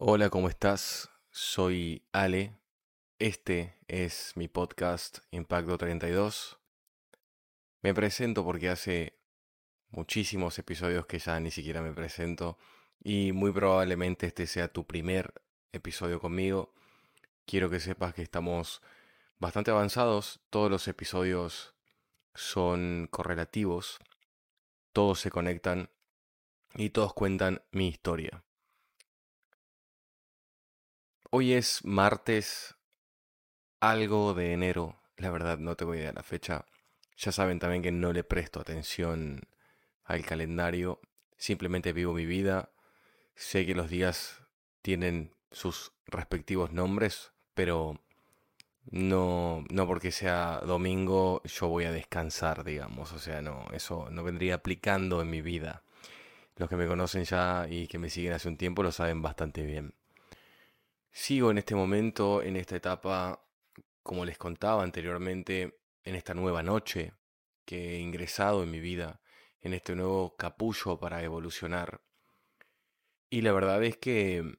Hola, 0.00 0.28
¿cómo 0.28 0.48
estás? 0.48 1.08
Soy 1.30 2.02
Ale. 2.10 2.58
Este 3.20 3.78
es 3.86 4.32
mi 4.34 4.48
podcast 4.48 5.18
Impacto 5.30 5.78
32. 5.78 6.58
Me 7.80 7.94
presento 7.94 8.44
porque 8.44 8.70
hace 8.70 9.16
muchísimos 9.90 10.58
episodios 10.58 11.06
que 11.06 11.20
ya 11.20 11.38
ni 11.38 11.52
siquiera 11.52 11.80
me 11.80 11.92
presento 11.92 12.58
y 13.04 13.30
muy 13.30 13.52
probablemente 13.52 14.26
este 14.26 14.48
sea 14.48 14.66
tu 14.66 14.84
primer 14.84 15.32
episodio 15.70 16.18
conmigo. 16.18 16.74
Quiero 17.46 17.70
que 17.70 17.78
sepas 17.78 18.14
que 18.14 18.22
estamos 18.22 18.82
bastante 19.38 19.70
avanzados. 19.70 20.40
Todos 20.50 20.72
los 20.72 20.88
episodios 20.88 21.76
son 22.34 23.06
correlativos. 23.12 24.00
Todos 24.92 25.20
se 25.20 25.30
conectan 25.30 25.88
y 26.74 26.90
todos 26.90 27.14
cuentan 27.14 27.62
mi 27.70 27.86
historia. 27.86 28.42
Hoy 31.36 31.52
es 31.52 31.84
martes, 31.84 32.76
algo 33.80 34.34
de 34.34 34.52
enero. 34.52 35.00
La 35.16 35.32
verdad 35.32 35.58
no 35.58 35.74
te 35.74 35.84
voy 35.84 35.98
a 35.98 36.04
dar 36.04 36.14
la 36.14 36.22
fecha. 36.22 36.64
Ya 37.16 37.32
saben 37.32 37.58
también 37.58 37.82
que 37.82 37.90
no 37.90 38.12
le 38.12 38.22
presto 38.22 38.60
atención 38.60 39.40
al 40.04 40.24
calendario. 40.24 41.00
Simplemente 41.36 41.92
vivo 41.92 42.12
mi 42.12 42.24
vida. 42.24 42.70
Sé 43.34 43.66
que 43.66 43.74
los 43.74 43.90
días 43.90 44.42
tienen 44.80 45.34
sus 45.50 45.90
respectivos 46.06 46.70
nombres, 46.70 47.32
pero 47.54 48.00
no, 48.92 49.64
no 49.70 49.88
porque 49.88 50.12
sea 50.12 50.60
domingo 50.64 51.42
yo 51.42 51.66
voy 51.66 51.86
a 51.86 51.90
descansar, 51.90 52.62
digamos. 52.62 53.12
O 53.12 53.18
sea, 53.18 53.42
no, 53.42 53.66
eso 53.72 54.08
no 54.08 54.22
vendría 54.22 54.54
aplicando 54.54 55.20
en 55.20 55.30
mi 55.30 55.42
vida. 55.42 55.82
Los 56.54 56.68
que 56.68 56.76
me 56.76 56.86
conocen 56.86 57.24
ya 57.24 57.66
y 57.68 57.88
que 57.88 57.98
me 57.98 58.08
siguen 58.08 58.34
hace 58.34 58.46
un 58.46 58.56
tiempo 58.56 58.84
lo 58.84 58.92
saben 58.92 59.20
bastante 59.20 59.64
bien. 59.64 59.94
Sigo 61.16 61.52
en 61.52 61.58
este 61.58 61.76
momento, 61.76 62.42
en 62.42 62.56
esta 62.56 62.74
etapa, 62.74 63.46
como 64.02 64.24
les 64.24 64.36
contaba 64.36 64.82
anteriormente, 64.82 65.78
en 66.02 66.16
esta 66.16 66.34
nueva 66.34 66.64
noche 66.64 67.14
que 67.64 67.94
he 67.94 68.00
ingresado 68.00 68.64
en 68.64 68.72
mi 68.72 68.80
vida, 68.80 69.20
en 69.60 69.74
este 69.74 69.94
nuevo 69.94 70.34
capullo 70.36 70.98
para 70.98 71.22
evolucionar. 71.22 72.02
Y 73.30 73.42
la 73.42 73.52
verdad 73.52 73.84
es 73.84 73.96
que 73.96 74.56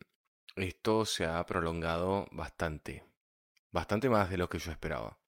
esto 0.55 1.03
se 1.03 1.25
ha 1.25 1.45
prolongado 1.45 2.25
bastante, 2.31 3.03
bastante 3.71 4.07
más 4.07 4.29
de 4.29 4.37
lo 4.37 4.47
que 4.47 4.59
yo 4.59 4.71
esperaba. 4.71 5.19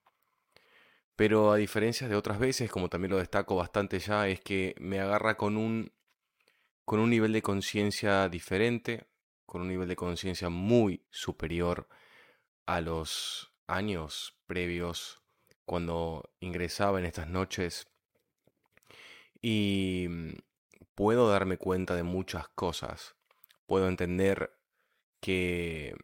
Pero 1.18 1.52
a 1.52 1.58
diferencia 1.58 2.08
de 2.08 2.16
otras 2.16 2.40
veces, 2.40 2.72
como 2.72 2.88
también 2.88 3.12
lo 3.12 3.18
destaco 3.18 3.58
bastante 3.58 4.00
ya, 4.00 4.30
es 4.30 4.40
que 4.40 4.76
me 4.80 5.02
agarra 5.02 5.36
con 5.36 5.58
un, 5.58 5.92
con 6.86 7.02
un 7.02 7.10
nivel 7.10 7.34
de 7.34 7.42
conciencia 7.42 8.30
diferente, 8.30 9.08
con 9.48 9.62
un 9.62 9.70
nivel 9.70 9.88
de 9.88 9.96
conciencia 9.96 10.50
muy 10.50 11.04
superior 11.10 11.88
a 12.68 12.82
los 12.82 13.54
años 13.66 14.38
previos 14.46 15.24
cuando 15.66 16.30
ingresaba 16.40 17.00
en 17.00 17.06
estas 17.06 17.28
noches 17.28 17.88
y 19.42 20.06
mm, 20.10 20.34
puedo 20.96 21.30
darme 21.30 21.58
cuenta 21.58 21.96
de 21.96 22.04
muchas 22.04 22.48
cosas. 22.50 23.16
Puedo 23.66 23.88
entender 23.88 24.52
que, 25.22 25.96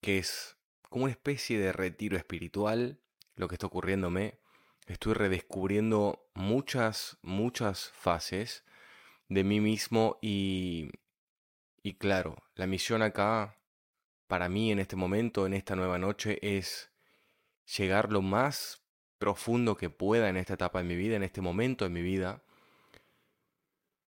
que 0.00 0.18
es 0.18 0.56
como 0.88 1.04
una 1.04 1.12
especie 1.12 1.58
de 1.58 1.72
retiro 1.72 2.16
espiritual 2.16 3.00
lo 3.34 3.48
que 3.48 3.54
está 3.56 3.66
ocurriéndome. 3.66 4.40
Estoy 4.86 5.12
redescubriendo 5.14 6.26
muchas, 6.34 7.18
muchas 7.22 7.90
fases 7.90 8.64
de 9.28 9.44
mí 9.44 9.60
mismo 9.60 10.18
y 10.22 10.90
y 11.86 11.94
claro, 11.94 12.42
la 12.56 12.66
misión 12.66 13.00
acá, 13.00 13.60
para 14.26 14.48
mí 14.48 14.72
en 14.72 14.80
este 14.80 14.96
momento, 14.96 15.46
en 15.46 15.54
esta 15.54 15.76
nueva 15.76 15.98
noche, 15.98 16.40
es 16.42 16.90
llegar 17.76 18.10
lo 18.10 18.22
más 18.22 18.82
profundo 19.18 19.76
que 19.76 19.88
pueda 19.88 20.28
en 20.28 20.36
esta 20.36 20.54
etapa 20.54 20.80
de 20.80 20.84
mi 20.84 20.96
vida, 20.96 21.14
en 21.14 21.22
este 21.22 21.42
momento 21.42 21.84
de 21.84 21.90
mi 21.90 22.02
vida, 22.02 22.42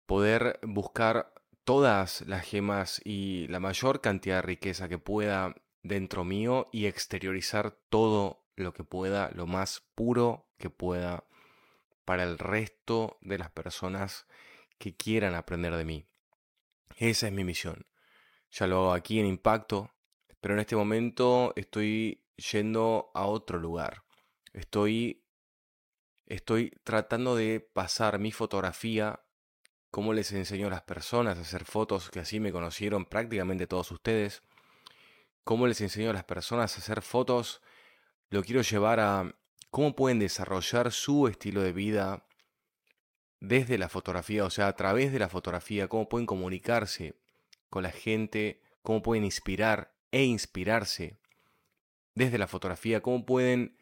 poder 0.05 0.57
buscar 0.63 1.33
todas 1.65 2.21
las 2.21 2.45
gemas 2.45 3.01
y 3.03 3.45
la 3.49 3.59
mayor 3.59 3.99
cantidad 3.99 4.37
de 4.37 4.43
riqueza 4.43 4.87
que 4.87 4.97
pueda 4.97 5.53
dentro 5.83 6.23
mío 6.23 6.69
y 6.71 6.85
exteriorizar 6.85 7.71
todo 7.89 8.47
lo 8.55 8.73
que 8.73 8.85
pueda, 8.85 9.31
lo 9.35 9.47
más 9.47 9.81
puro 9.95 10.47
que 10.57 10.69
pueda 10.69 11.25
para 12.05 12.23
el 12.23 12.37
resto 12.37 13.17
de 13.19 13.37
las 13.37 13.51
personas 13.51 14.27
que 14.77 14.95
quieran 14.95 15.35
aprender 15.35 15.75
de 15.75 15.83
mí. 15.83 16.07
Esa 16.97 17.27
es 17.27 17.33
mi 17.33 17.43
misión. 17.43 17.85
Ya 18.51 18.67
lo 18.67 18.77
hago 18.77 18.93
aquí 18.93 19.19
en 19.19 19.25
Impacto, 19.25 19.91
pero 20.39 20.53
en 20.53 20.61
este 20.61 20.75
momento 20.75 21.53
estoy 21.55 22.25
yendo 22.51 23.11
a 23.13 23.25
otro 23.25 23.59
lugar. 23.59 24.03
Estoy, 24.53 25.25
estoy 26.25 26.71
tratando 26.83 27.35
de 27.35 27.59
pasar 27.59 28.19
mi 28.19 28.31
fotografía, 28.31 29.21
como 29.91 30.13
les 30.13 30.31
enseño 30.31 30.67
a 30.67 30.71
las 30.71 30.83
personas 30.83 31.37
a 31.37 31.41
hacer 31.41 31.65
fotos, 31.65 32.09
que 32.09 32.19
así 32.19 32.39
me 32.39 32.51
conocieron 32.51 33.05
prácticamente 33.05 33.67
todos 33.67 33.91
ustedes. 33.91 34.43
Cómo 35.43 35.67
les 35.67 35.81
enseño 35.81 36.09
a 36.09 36.13
las 36.13 36.23
personas 36.23 36.75
a 36.75 36.79
hacer 36.79 37.01
fotos, 37.01 37.61
lo 38.29 38.43
quiero 38.43 38.61
llevar 38.61 38.99
a 38.99 39.35
cómo 39.69 39.95
pueden 39.95 40.19
desarrollar 40.19 40.91
su 40.91 41.27
estilo 41.27 41.61
de 41.61 41.73
vida 41.73 42.24
desde 43.47 43.77
la 43.77 43.89
fotografía, 43.89 44.45
o 44.45 44.49
sea, 44.49 44.67
a 44.67 44.75
través 44.75 45.11
de 45.11 45.19
la 45.19 45.29
fotografía, 45.29 45.87
cómo 45.87 46.09
pueden 46.09 46.25
comunicarse 46.25 47.15
con 47.69 47.83
la 47.83 47.91
gente, 47.91 48.61
cómo 48.81 49.01
pueden 49.01 49.23
inspirar 49.23 49.93
e 50.11 50.23
inspirarse 50.23 51.17
desde 52.15 52.37
la 52.37 52.47
fotografía, 52.47 53.01
cómo 53.01 53.25
pueden 53.25 53.77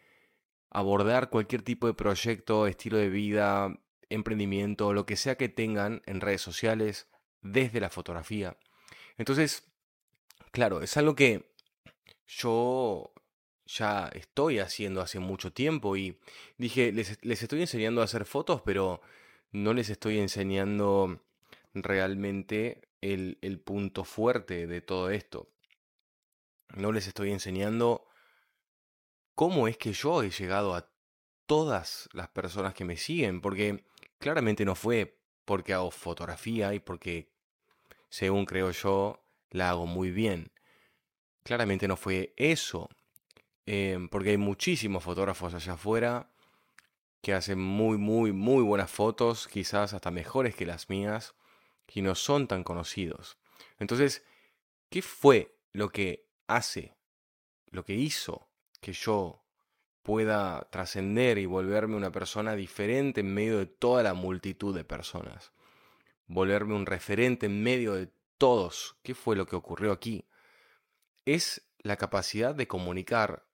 abordar 0.69 1.29
cualquier 1.29 1.62
tipo 1.62 1.88
de 1.88 1.94
proyecto, 1.94 2.68
estilo 2.68 2.97
de 2.97 3.09
vida, 3.09 3.79
emprendimiento, 4.09 4.94
lo 4.94 5.06
que 5.06 5.16
sea 5.16 5.35
que 5.35 5.50
tengan 5.50 6.01
en 6.06 6.19
redes 6.19 6.41
sociales 6.41 7.07
desde 7.41 7.80
la 7.80 7.90
fotografía. 7.90 8.57
Entonces, 9.18 9.72
claro, 10.51 10.81
es 10.81 10.97
algo 10.97 11.16
que 11.16 11.53
yo 12.28 13.13
ya 13.66 14.09
estoy 14.13 14.59
haciendo 14.59 15.01
hace 15.01 15.19
mucho 15.19 15.53
tiempo 15.53 15.95
y 15.95 16.19
dije, 16.57 16.91
les, 16.91 17.24
les 17.24 17.44
estoy 17.44 17.62
enseñando 17.62 18.01
a 18.01 18.06
hacer 18.06 18.25
fotos, 18.25 18.62
pero 18.66 19.01
no 19.53 19.74
les 19.74 19.90
estoy 19.90 20.19
enseñando 20.19 21.22
realmente 21.74 22.81
el, 23.02 23.38
el, 23.41 23.59
punto 23.59 24.03
fuerte 24.03 24.68
de 24.68 24.81
todo 24.81 25.12
esto. 25.12 25.47
No 26.75 26.91
les 26.91 27.08
estoy 27.08 27.31
enseñando 27.31 28.08
cómo 29.36 29.68
es 29.68 29.78
que 29.78 29.94
yo 29.94 30.24
he 30.24 30.31
llegado 30.31 30.75
a 30.75 30.90
todas 31.46 32.09
las 32.13 32.30
personas 32.30 32.74
que 32.74 32.84
me 32.84 32.97
siguen, 32.97 33.42
porque 33.42 33.86
claramente 34.18 34.66
no 34.66 34.75
fue 34.75 35.19
porque 35.46 35.74
hago 35.74 35.92
fotografía 35.92 36.74
y 36.74 36.80
porque, 36.80 37.31
según 38.09 38.46
creo 38.46 38.72
yo, 38.72 39.24
la 39.52 39.69
hago 39.69 39.86
muy 39.86 40.09
bien. 40.09 40.52
Claramente 41.44 41.88
no 41.88 41.96
fue 41.96 42.34
eso, 42.38 42.90
eh, 43.68 44.00
porque 44.09 44.31
hay 44.31 44.38
muchísimos 44.38 45.03
fotógrafos 45.03 45.53
allá 45.53 45.74
afuera 45.74 46.32
que 47.23 47.34
hacen 47.34 47.57
muy, 47.57 47.97
muy, 47.97 48.34
muy 48.34 48.61
buenas 48.61 48.91
fotos, 48.91 49.47
quizás 49.47 49.94
hasta 49.94 50.11
mejores 50.11 50.56
que 50.56 50.66
las 50.66 50.89
mías, 50.89 51.35
y 51.88 52.01
no 52.01 52.16
son 52.16 52.50
tan 52.50 52.66
conocidos. 52.66 53.38
Entonces, 53.79 54.25
¿qué 54.89 55.01
fue 55.01 55.57
lo 55.72 55.89
que 55.89 56.28
hace, 56.47 56.97
lo 57.67 57.85
que 57.85 57.94
hizo 57.94 58.50
que 58.81 58.91
yo 58.91 59.45
pueda 60.01 60.67
trascender 60.69 61.38
y 61.38 61.45
volverme 61.45 61.95
una 61.95 62.12
persona 62.12 62.56
diferente 62.56 63.22
en 63.22 63.33
medio 63.33 63.57
de 63.57 63.67
toda 63.67 64.03
la 64.03 64.13
multitud 64.13 64.75
de 64.75 64.83
personas? 64.83 65.53
Volverme 66.28 66.75
un 66.75 66.85
referente 66.85 67.45
en 67.45 67.63
medio 67.63 67.94
de 67.94 68.12
todos. 68.38 68.97
¿Qué 69.01 69.16
fue 69.16 69.38
lo 69.38 69.45
que 69.45 69.56
ocurrió 69.56 69.94
aquí? 69.94 70.28
Es 71.24 71.65
la 71.77 71.95
capacidad 71.95 72.53
de 72.53 72.68
comunicar 72.68 73.48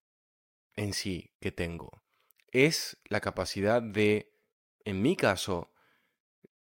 en 0.76 0.94
sí 0.94 1.36
que 1.40 1.52
tengo 1.52 2.09
es 2.52 2.98
la 3.06 3.22
capacidad 3.22 3.82
de, 3.82 4.34
en 4.86 5.02
mi 5.02 5.16
caso, 5.16 5.72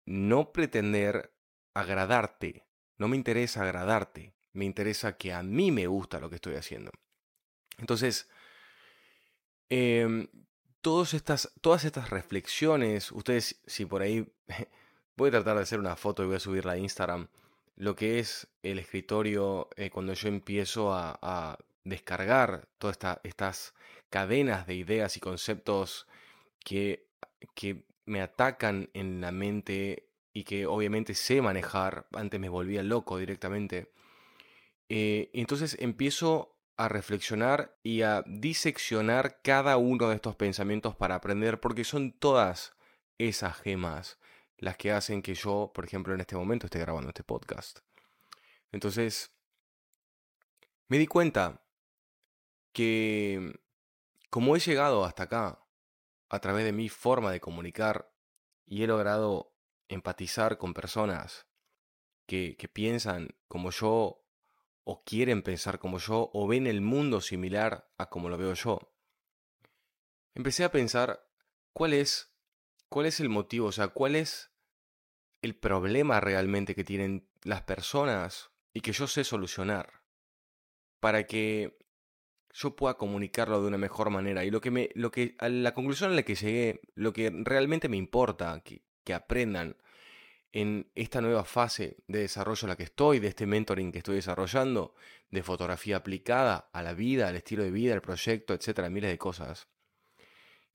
no 0.05 0.51
pretender 0.51 1.33
agradarte. 1.73 2.65
No 2.97 3.07
me 3.07 3.17
interesa 3.17 3.63
agradarte, 3.63 4.33
me 4.53 4.65
interesa 4.65 5.17
que 5.17 5.33
a 5.33 5.43
mí 5.43 5.71
me 5.71 5.87
gusta 5.87 6.19
lo 6.19 6.29
que 6.29 6.35
estoy 6.35 6.55
haciendo. 6.55 6.91
Entonces, 7.77 8.29
em, 9.69 10.27
todas, 10.81 11.13
estas, 11.13 11.51
todas 11.61 11.83
estas 11.85 12.09
reflexiones, 12.09 13.11
ustedes, 13.11 13.61
si 13.65 13.85
por 13.85 14.01
ahí, 14.01 14.31
voy 15.17 15.29
a 15.29 15.31
tratar 15.31 15.57
de 15.57 15.63
hacer 15.63 15.79
una 15.79 15.95
foto 15.95 16.23
y 16.23 16.27
voy 16.27 16.35
a 16.35 16.39
subirla 16.39 16.73
a 16.73 16.77
Instagram, 16.77 17.27
lo 17.75 17.95
que 17.95 18.19
es 18.19 18.47
el 18.61 18.79
escritorio 18.79 19.69
eh, 19.75 19.89
cuando 19.89 20.13
yo 20.13 20.27
empiezo 20.27 20.93
a, 20.93 21.57
descargar 21.83 22.67
todas 22.77 22.99
estas 23.23 23.73
cadenas 24.11 24.67
de 24.67 24.75
ideas 24.75 25.17
y 25.17 25.19
conceptos 25.19 26.07
que, 26.63 27.07
que 27.55 27.87
me 28.05 28.21
atacan 28.21 28.91
en 28.93 29.21
la 29.21 29.31
mente 29.31 30.07
y 30.33 30.43
que 30.43 30.67
obviamente 30.67 31.15
sé 31.15 31.41
manejar, 31.41 32.05
antes 32.13 32.39
me 32.39 32.49
volvía 32.49 32.83
loco 32.83 33.17
directamente, 33.17 33.89
Eh, 34.93 35.29
entonces 35.31 35.77
empiezo 35.79 36.59
a 36.75 36.89
reflexionar 36.89 37.77
y 37.81 38.01
a 38.01 38.23
diseccionar 38.27 39.39
cada 39.41 39.77
uno 39.77 40.09
de 40.09 40.15
estos 40.15 40.35
pensamientos 40.35 40.97
para 40.97 41.15
aprender, 41.15 41.61
porque 41.61 41.85
son 41.85 42.11
todas 42.11 42.73
esas 43.17 43.55
gemas 43.55 44.17
las 44.57 44.75
que 44.75 44.91
hacen 44.91 45.21
que 45.21 45.33
yo, 45.33 45.71
por 45.73 45.85
ejemplo, 45.85 46.13
en 46.13 46.19
este 46.19 46.35
momento 46.35 46.65
esté 46.65 46.79
grabando 46.79 47.07
este 47.07 47.23
podcast. 47.23 47.79
Entonces, 48.73 49.31
me 50.89 50.97
di 50.97 51.07
cuenta 51.07 51.61
que 52.73 53.61
como 54.31 54.55
he 54.55 54.59
llegado 54.59 55.03
hasta 55.03 55.23
acá 55.23 55.67
a 56.29 56.39
través 56.39 56.63
de 56.63 56.71
mi 56.71 56.87
forma 56.87 57.31
de 57.31 57.41
comunicar 57.41 58.15
y 58.65 58.81
he 58.81 58.87
logrado 58.87 59.53
empatizar 59.89 60.57
con 60.57 60.73
personas 60.73 61.47
que, 62.25 62.55
piensan 62.71 63.35
como 63.49 63.71
yo 63.71 64.25
o 64.85 65.03
quieren 65.03 65.43
pensar 65.43 65.79
como 65.79 65.99
yo 65.99 66.31
o 66.33 66.47
ven 66.47 66.65
el 66.65 66.79
mundo 66.79 67.19
similar 67.19 67.91
a 67.97 68.09
como 68.09 68.29
lo 68.29 68.37
veo 68.37 68.53
yo, 68.53 68.95
empecé 70.33 70.63
a 70.63 70.71
pensar 70.71 71.29
cuál 71.73 71.91
es, 71.91 72.33
cuál 72.87 73.07
es 73.07 73.19
el 73.19 73.27
motivo, 73.27 73.67
o 73.67 73.71
sea, 73.73 73.89
cuál 73.89 74.15
es 74.15 74.53
el 75.41 75.57
problema 75.59 76.21
realmente 76.21 76.73
que 76.73 76.85
tienen 76.85 77.29
las 77.43 77.63
personas 77.63 78.51
y 78.73 78.79
que 78.79 78.93
yo 78.93 79.07
sé 79.07 79.25
solucionar 79.25 80.03
para 81.01 81.27
que 81.27 81.80
yo 82.53 82.75
pueda 82.75 82.95
comunicarlo 82.95 83.61
de 83.61 83.67
una 83.67 83.77
mejor 83.77 84.09
manera. 84.09 84.43
Y 84.43 84.51
lo 84.51 84.61
que 84.61 84.71
me, 84.71 84.89
lo 84.95 85.11
que, 85.11 85.35
a 85.39 85.49
la 85.49 85.73
conclusión 85.73 86.11
a 86.11 86.15
la 86.15 86.23
que 86.23 86.35
llegué, 86.35 86.81
lo 86.95 87.13
que 87.13 87.31
realmente 87.43 87.89
me 87.89 87.97
importa 87.97 88.61
que, 88.63 88.81
que 89.03 89.13
aprendan 89.13 89.77
en 90.53 90.91
esta 90.95 91.21
nueva 91.21 91.45
fase 91.45 91.97
de 92.07 92.19
desarrollo 92.19 92.65
en 92.65 92.69
la 92.69 92.75
que 92.75 92.83
estoy, 92.83 93.19
de 93.19 93.29
este 93.29 93.45
mentoring 93.45 93.91
que 93.91 93.99
estoy 93.99 94.15
desarrollando, 94.15 94.95
de 95.29 95.43
fotografía 95.43 95.97
aplicada 95.97 96.69
a 96.73 96.83
la 96.83 96.93
vida, 96.93 97.29
al 97.29 97.37
estilo 97.37 97.63
de 97.63 97.71
vida, 97.71 97.93
al 97.93 98.01
proyecto, 98.01 98.53
etcétera, 98.53 98.89
miles 98.89 99.11
de 99.11 99.17
cosas. 99.17 99.69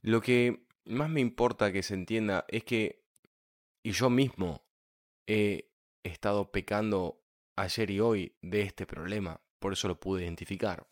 Lo 0.00 0.22
que 0.22 0.66
más 0.86 1.10
me 1.10 1.20
importa 1.20 1.72
que 1.72 1.82
se 1.82 1.94
entienda 1.94 2.46
es 2.48 2.64
que 2.64 3.04
y 3.82 3.92
yo 3.92 4.10
mismo 4.10 4.66
he 5.26 5.70
estado 6.02 6.50
pecando 6.50 7.22
ayer 7.54 7.90
y 7.90 8.00
hoy 8.00 8.36
de 8.42 8.62
este 8.62 8.86
problema, 8.86 9.40
por 9.58 9.74
eso 9.74 9.86
lo 9.88 10.00
pude 10.00 10.24
identificar. 10.24 10.86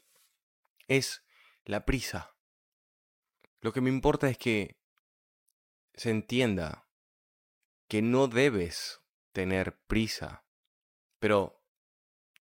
Es 0.88 1.24
la 1.64 1.84
prisa. 1.84 2.36
Lo 3.60 3.72
que 3.72 3.80
me 3.80 3.90
importa 3.90 4.28
es 4.28 4.38
que 4.38 4.78
se 5.94 6.10
entienda 6.10 6.88
que 7.88 8.02
no 8.02 8.28
debes 8.28 9.00
tener 9.32 9.78
prisa, 9.86 10.44
pero 11.18 11.64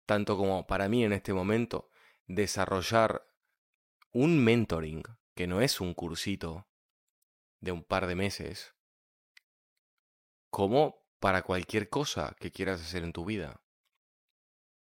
tanto 0.06 0.38
como 0.38 0.68
para 0.68 0.88
mí 0.88 1.04
en 1.04 1.14
este 1.14 1.34
momento, 1.34 1.90
desarrollar 2.28 3.28
un 4.12 4.44
mentoring, 4.44 5.04
que 5.36 5.48
no 5.48 5.62
es 5.62 5.82
un 5.82 5.94
cursito 5.94 6.68
de 7.60 7.72
un 7.72 7.84
par 7.84 8.08
de 8.08 8.16
meses, 8.16 8.76
como 10.50 11.06
para 11.20 11.42
cualquier 11.42 11.90
cosa 11.90 12.36
que 12.40 12.52
quieras 12.52 12.82
hacer 12.82 13.04
en 13.04 13.14
tu 13.14 13.26
vida. 13.26 13.62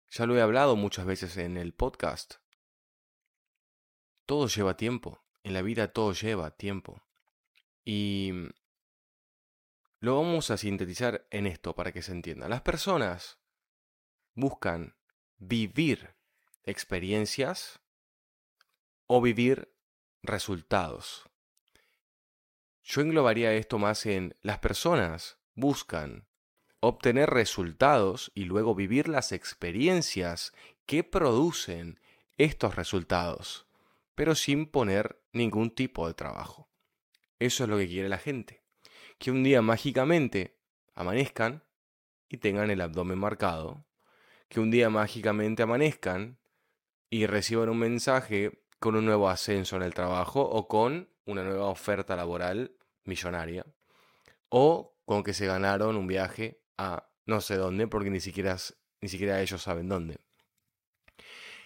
Ya 0.09 0.25
lo 0.25 0.35
he 0.37 0.41
hablado 0.41 0.75
muchas 0.75 1.05
veces 1.05 1.37
en 1.37 1.57
el 1.57 1.73
podcast. 1.73 2.42
Todo 4.25 4.47
lleva 4.47 4.77
tiempo. 4.77 5.23
En 5.43 5.53
la 5.53 5.61
vida 5.61 5.91
todo 5.91 6.13
lleva 6.13 6.51
tiempo. 6.51 7.01
Y 7.83 8.31
lo 9.99 10.17
vamos 10.17 10.51
a 10.51 10.57
sintetizar 10.57 11.27
en 11.31 11.47
esto 11.47 11.75
para 11.75 11.91
que 11.91 12.01
se 12.01 12.11
entienda. 12.11 12.47
Las 12.47 12.61
personas 12.61 13.39
buscan 14.35 14.95
vivir 15.37 16.15
experiencias 16.63 17.79
o 19.07 19.21
vivir 19.21 19.73
resultados. 20.21 21.29
Yo 22.83 23.01
englobaría 23.01 23.53
esto 23.53 23.77
más 23.77 24.05
en 24.05 24.35
las 24.41 24.59
personas 24.59 25.37
buscan 25.55 26.27
obtener 26.79 27.29
resultados 27.29 28.31
y 28.35 28.43
luego 28.43 28.75
vivir 28.75 29.07
las 29.07 29.31
experiencias 29.31 30.53
que 30.85 31.03
producen 31.03 31.99
estos 32.37 32.75
resultados, 32.75 33.62
pero 34.15 34.35
sin 34.35 34.65
poner 34.65 35.21
ningún 35.31 35.71
tipo 35.71 36.07
de 36.07 36.13
trabajo. 36.13 36.69
Eso 37.39 37.63
es 37.63 37.69
lo 37.69 37.77
que 37.77 37.87
quiere 37.87 38.09
la 38.09 38.17
gente. 38.17 38.63
Que 39.17 39.31
un 39.31 39.43
día 39.43 39.61
mágicamente 39.61 40.59
amanezcan 40.95 41.63
y 42.29 42.37
tengan 42.37 42.71
el 42.71 42.81
abdomen 42.81 43.17
marcado. 43.17 43.85
Que 44.47 44.59
un 44.59 44.71
día 44.71 44.89
mágicamente 44.89 45.63
amanezcan 45.63 46.39
y 47.09 47.25
reciban 47.25 47.69
un 47.69 47.79
mensaje 47.79 48.63
con 48.79 48.95
un 48.95 49.05
nuevo 49.05 49.29
ascenso 49.29 49.75
en 49.75 49.83
el 49.83 49.93
trabajo 49.93 50.41
o 50.41 50.67
con 50.67 51.09
una 51.25 51.43
nueva 51.43 51.67
oferta 51.67 52.15
laboral 52.15 52.75
millonaria. 53.05 53.65
O 54.49 54.95
con 55.05 55.23
que 55.23 55.33
se 55.33 55.47
ganaron 55.47 55.95
un 55.95 56.07
viaje 56.07 56.61
a 56.77 57.09
no 57.25 57.41
sé 57.41 57.55
dónde, 57.55 57.87
porque 57.87 58.09
ni 58.09 58.19
siquiera, 58.19 58.57
ni 59.01 59.09
siquiera 59.09 59.41
ellos 59.41 59.61
saben 59.61 59.89
dónde. 59.89 60.17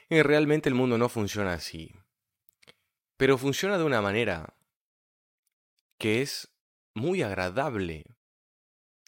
Y 0.09 0.21
realmente 0.21 0.69
el 0.69 0.75
mundo 0.75 0.97
no 0.97 1.09
funciona 1.09 1.53
así. 1.53 1.93
Pero 3.17 3.37
funciona 3.37 3.77
de 3.77 3.83
una 3.83 4.01
manera 4.01 4.55
que 5.97 6.21
es 6.21 6.55
muy 6.93 7.23
agradable 7.23 8.05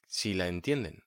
si 0.07 0.33
la 0.33 0.47
entienden. 0.47 1.03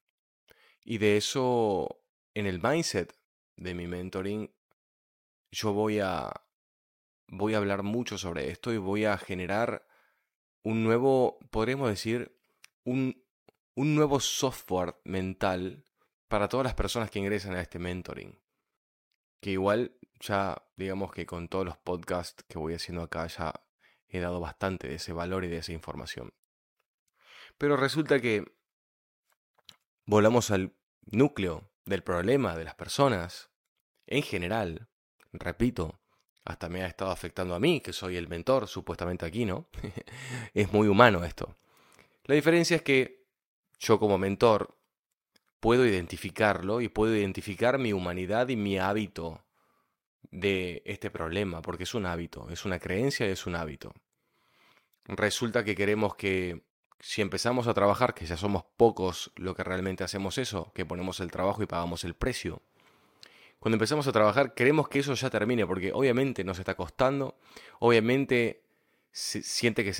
Y 0.85 0.97
de 0.97 1.17
eso, 1.17 2.01
en 2.33 2.45
el 2.45 2.61
mindset 2.61 3.17
de 3.57 3.73
mi 3.73 3.87
mentoring, 3.87 4.53
yo 5.51 5.73
voy 5.73 5.99
a, 5.99 6.31
voy 7.27 7.53
a 7.53 7.57
hablar 7.57 7.83
mucho 7.83 8.17
sobre 8.17 8.49
esto 8.49 8.73
y 8.73 8.77
voy 8.77 9.05
a 9.05 9.17
generar 9.17 9.85
un 10.63 10.83
nuevo, 10.83 11.39
podríamos 11.51 11.89
decir, 11.89 12.37
un, 12.85 13.23
un 13.75 13.95
nuevo 13.95 14.19
software 14.19 14.95
mental 15.03 15.85
para 16.27 16.47
todas 16.47 16.63
las 16.63 16.73
personas 16.73 17.11
que 17.11 17.19
ingresan 17.19 17.55
a 17.55 17.61
este 17.61 17.79
mentoring. 17.79 18.39
Que 19.41 19.51
igual 19.51 19.97
ya, 20.23 20.63
digamos 20.77 21.11
que 21.11 21.25
con 21.25 21.47
todos 21.49 21.65
los 21.65 21.77
podcasts 21.77 22.43
que 22.47 22.57
voy 22.57 22.73
haciendo 22.73 23.03
acá 23.03 23.27
ya 23.27 23.53
he 24.07 24.19
dado 24.19 24.39
bastante 24.39 24.87
de 24.87 24.95
ese 24.95 25.11
valor 25.11 25.43
y 25.43 25.49
de 25.49 25.57
esa 25.57 25.73
información. 25.73 26.33
Pero 27.57 27.77
resulta 27.77 28.19
que 28.19 28.45
volamos 30.05 30.51
al 30.51 30.73
núcleo 31.05 31.69
del 31.85 32.03
problema 32.03 32.55
de 32.55 32.63
las 32.63 32.75
personas 32.75 33.51
en 34.07 34.23
general. 34.23 34.87
Repito, 35.33 35.99
hasta 36.45 36.69
me 36.69 36.83
ha 36.83 36.87
estado 36.87 37.11
afectando 37.11 37.55
a 37.55 37.59
mí, 37.59 37.81
que 37.81 37.93
soy 37.93 38.15
el 38.15 38.27
mentor 38.27 38.67
supuestamente 38.67 39.25
aquí, 39.25 39.45
¿no? 39.45 39.67
es 40.53 40.71
muy 40.71 40.87
humano 40.87 41.23
esto. 41.23 41.57
La 42.25 42.35
diferencia 42.35 42.77
es 42.77 42.81
que 42.81 43.25
yo 43.79 43.99
como 43.99 44.17
mentor 44.17 44.77
puedo 45.59 45.85
identificarlo 45.85 46.81
y 46.81 46.87
puedo 46.87 47.15
identificar 47.15 47.77
mi 47.77 47.93
humanidad 47.93 48.49
y 48.49 48.55
mi 48.55 48.77
hábito 48.77 49.43
de 50.33 50.81
este 50.85 51.11
problema, 51.11 51.61
porque 51.61 51.83
es 51.83 51.93
un 51.93 52.05
hábito, 52.07 52.49
es 52.49 52.65
una 52.65 52.79
creencia 52.79 53.27
y 53.27 53.31
es 53.31 53.45
un 53.45 53.55
hábito. 53.55 53.93
Resulta 55.05 55.63
que 55.63 55.75
queremos 55.75 56.15
que 56.15 56.63
si 56.99 57.21
empezamos 57.21 57.67
a 57.67 57.73
trabajar, 57.73 58.13
que 58.13 58.25
ya 58.25 58.35
somos 58.35 58.63
pocos 58.75 59.31
lo 59.35 59.53
que 59.55 59.63
realmente 59.63 60.03
hacemos 60.03 60.37
eso, 60.37 60.71
que 60.73 60.85
ponemos 60.85 61.19
el 61.19 61.29
trabajo 61.29 61.61
y 61.61 61.67
pagamos 61.67 62.03
el 62.03 62.15
precio. 62.15 62.61
Cuando 63.59 63.75
empezamos 63.75 64.07
a 64.07 64.11
trabajar, 64.11 64.53
queremos 64.55 64.89
que 64.89 64.99
eso 64.99 65.13
ya 65.13 65.29
termine, 65.29 65.67
porque 65.67 65.93
obviamente 65.93 66.43
nos 66.43 66.57
está 66.59 66.75
costando, 66.75 67.37
obviamente 67.79 68.63
siente 69.11 69.83
que, 69.83 69.91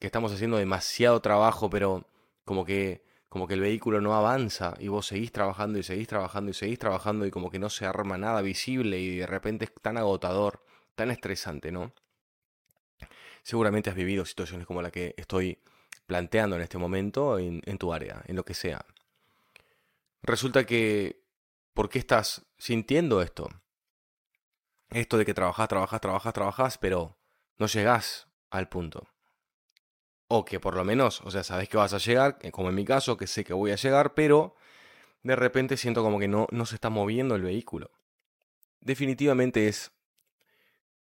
estamos 0.00 0.32
haciendo 0.32 0.56
demasiado 0.56 1.20
trabajo, 1.22 1.70
pero 1.70 2.04
como 2.44 2.64
que, 2.64 3.04
como 3.28 3.46
que 3.46 3.54
el 3.54 3.60
vehículo 3.60 4.00
no 4.00 4.14
avanza 4.14 4.74
y 4.78 4.88
vos 4.88 5.06
seguís 5.06 5.32
trabajando 5.32 5.78
y 5.78 5.82
seguís 5.82 6.08
trabajando 6.08 6.50
y 6.50 6.54
seguís 6.54 6.78
trabajando 6.78 7.26
y 7.26 7.30
como 7.30 7.50
que 7.50 7.58
no 7.58 7.68
se 7.68 7.84
arma 7.84 8.16
nada 8.16 8.40
visible 8.40 8.98
y 8.98 9.18
de 9.18 9.26
repente 9.26 9.66
es 9.66 9.74
tan 9.82 9.98
agotador, 9.98 10.64
tan 10.94 11.10
estresante, 11.10 11.70
¿no? 11.70 11.92
Seguramente 13.42 13.90
has 13.90 13.96
vivido 13.96 14.24
situaciones 14.24 14.66
como 14.66 14.82
la 14.82 14.90
que 14.90 15.14
estoy 15.16 15.58
planteando 16.06 16.56
en 16.56 16.62
este 16.62 16.78
momento 16.78 17.38
en, 17.38 17.78
tu 17.78 17.92
área, 17.92 18.22
en 18.26 18.36
lo 18.36 18.44
que 18.44 18.54
sea. 18.54 18.84
Resulta 20.22 20.64
que, 20.64 21.22
¿por 21.74 21.90
qué 21.90 21.98
estás 21.98 22.46
sintiendo 22.56 23.22
esto? 23.22 23.48
Esto 24.90 25.18
de 25.18 25.26
que 25.26 25.34
trabajas, 25.34 25.68
trabajas, 25.68 26.00
trabajas, 26.00 26.32
trabajas, 26.32 26.78
pero 26.78 27.18
no 27.58 27.66
llegás 27.66 28.28
al 28.50 28.68
punto. 28.68 29.06
O 30.28 30.44
que 30.44 30.60
por 30.60 30.76
lo 30.76 30.84
menos, 30.84 31.22
o 31.22 31.30
sea, 31.30 31.42
sabes 31.42 31.68
que 31.68 31.76
vas 31.76 31.94
a 31.94 31.98
llegar, 31.98 32.38
como 32.52 32.68
en 32.68 32.74
mi 32.74 32.84
caso, 32.84 33.16
que 33.16 33.26
sé 33.26 33.44
que 33.44 33.54
voy 33.54 33.70
a 33.70 33.76
llegar, 33.76 34.14
pero 34.14 34.54
de 35.22 35.36
repente 35.36 35.76
siento 35.76 36.02
como 36.02 36.18
que 36.18 36.28
no, 36.28 36.46
no 36.50 36.66
se 36.66 36.74
está 36.74 36.90
moviendo 36.90 37.34
el 37.34 37.42
vehículo. 37.42 37.90
Definitivamente 38.80 39.68
es 39.68 39.90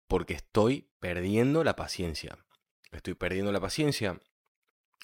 porque 0.07 0.35
estoy 0.35 0.91
perdiendo 1.01 1.65
la 1.65 1.75
paciencia. 1.75 2.39
Estoy 2.93 3.15
perdiendo 3.15 3.51
la 3.51 3.61
paciencia 3.61 4.21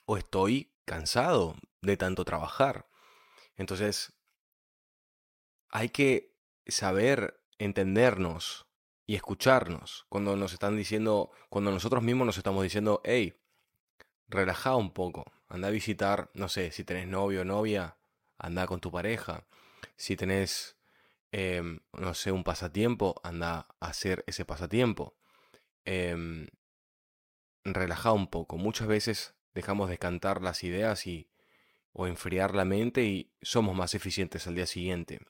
o 0.07 0.17
estoy 0.17 0.73
cansado 0.85 1.57
de 1.81 1.97
tanto 1.97 2.25
trabajar. 2.25 2.89
Entonces, 3.57 4.13
hay 5.71 5.89
que 5.89 6.37
saber 6.67 7.43
entendernos 7.59 8.67
y 9.07 9.17
escucharnos 9.17 10.07
cuando 10.09 10.37
nos 10.37 10.53
están 10.53 10.77
diciendo, 10.77 11.31
cuando 11.49 11.71
nosotros 11.71 12.03
mismos 12.03 12.27
nos 12.27 12.39
estamos 12.39 12.63
diciendo, 12.63 13.01
hey, 13.05 13.40
relaja 14.31 14.77
un 14.77 14.93
poco, 14.93 15.31
anda 15.49 15.69
a 15.69 15.71
visitar, 15.71 16.31
no 16.35 16.49
sé, 16.49 16.71
si 16.71 16.85
tenés 16.85 17.07
novio 17.07 17.43
o 17.43 17.45
novia, 17.45 17.97
anda 18.39 18.67
con 18.67 18.81
tu 18.81 18.91
pareja, 18.91 19.45
si 19.97 20.17
tenés, 20.17 20.77
em, 21.33 21.81
no 21.93 22.15
sé, 22.15 22.33
un 22.33 22.45
pasatiempo, 22.45 23.21
anda 23.23 23.67
a 23.81 23.89
hacer 23.89 24.25
ese 24.27 24.45
pasatiempo. 24.45 25.15
Eh, 25.85 26.47
relaja 27.65 28.13
un 28.13 28.29
poco. 28.29 28.57
Muchas 28.57 28.89
veces 28.89 29.35
dejamos 29.55 29.89
de 29.91 29.99
cantar 29.99 30.43
las 30.43 30.65
ideas 30.65 31.07
y 31.07 31.29
o 31.93 32.07
enfriar 32.07 32.55
la 32.55 32.65
mente 32.65 33.03
y 33.03 33.33
somos 33.43 33.75
más 33.75 33.95
eficientes 33.95 34.47
al 34.47 34.55
día 34.55 34.67
siguiente. 34.67 35.21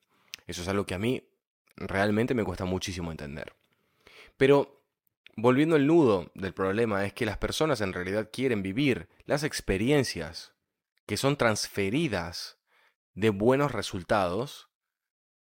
Eso 0.47 0.62
es 0.62 0.69
algo 0.69 0.85
que 0.85 0.95
a 0.95 0.99
mí 0.99 1.26
realmente 1.76 2.35
me 2.35 2.45
cuesta 2.45 2.64
muchísimo 2.64 3.11
entender. 3.11 3.54
Pero 4.37 4.79
volviendo 5.37 5.76
al 5.76 5.87
nudo 5.87 6.30
del 6.34 6.54
problema 6.54 7.04
es 7.04 7.12
que 7.12 7.26
las 7.26 7.38
personas 7.38 7.80
en 7.80 7.92
realidad 7.92 8.30
quieren 8.32 8.62
vivir 8.62 9.08
las 9.25 9.44
experiencias 9.44 10.54
que 11.06 11.16
son 11.16 11.37
transferidas 11.37 12.58
de 13.14 13.30
buenos 13.30 13.72
resultados 13.72 14.70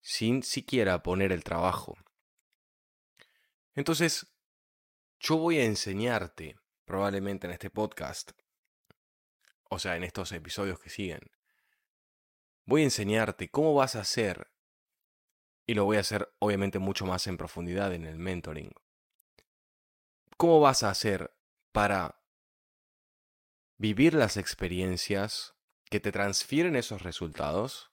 sin 0.01 0.43
siquiera 0.43 1.03
poner 1.03 1.31
el 1.31 1.43
trabajo. 1.43 1.98
Entonces, 3.75 4.33
yo 5.19 5.38
voy 5.38 5.57
a 5.59 5.65
enseñarte, 5.65 6.57
probablemente 6.86 7.48
en 7.48 7.53
este 7.53 7.69
podcast, 7.69 8.31
o 9.69 9.79
sea, 9.79 9.95
en 9.95 10.03
estos 10.03 10.31
episodios 10.31 10.79
que 10.79 10.89
siguen, 10.89 11.31
voy 12.65 12.81
a 12.81 12.86
enseñarte 12.86 13.50
cómo 13.50 13.74
vas 13.74 13.95
a 13.95 14.01
hacer, 14.01 14.50
y 15.67 15.74
lo 15.74 15.86
voy 15.86 15.98
a 15.98 16.01
hacer 16.01 16.33
obviamente 16.39 16.79
mucho 16.79 17.05
más 17.05 17.27
en 17.27 17.38
profundidad 17.38 17.93
en 17.93 18.05
el 18.05 18.17
mentoring, 18.17 18.71
cómo 20.39 20.62
vas 20.62 20.84
a 20.84 20.89
hacer 20.89 21.36
para 21.74 22.24
vivir 23.77 24.13
las 24.13 24.38
experiencias 24.38 25.53
que 25.89 26.00
te 26.00 26.13
transfieren 26.13 26.77
esos 26.77 27.01
resultados 27.01 27.91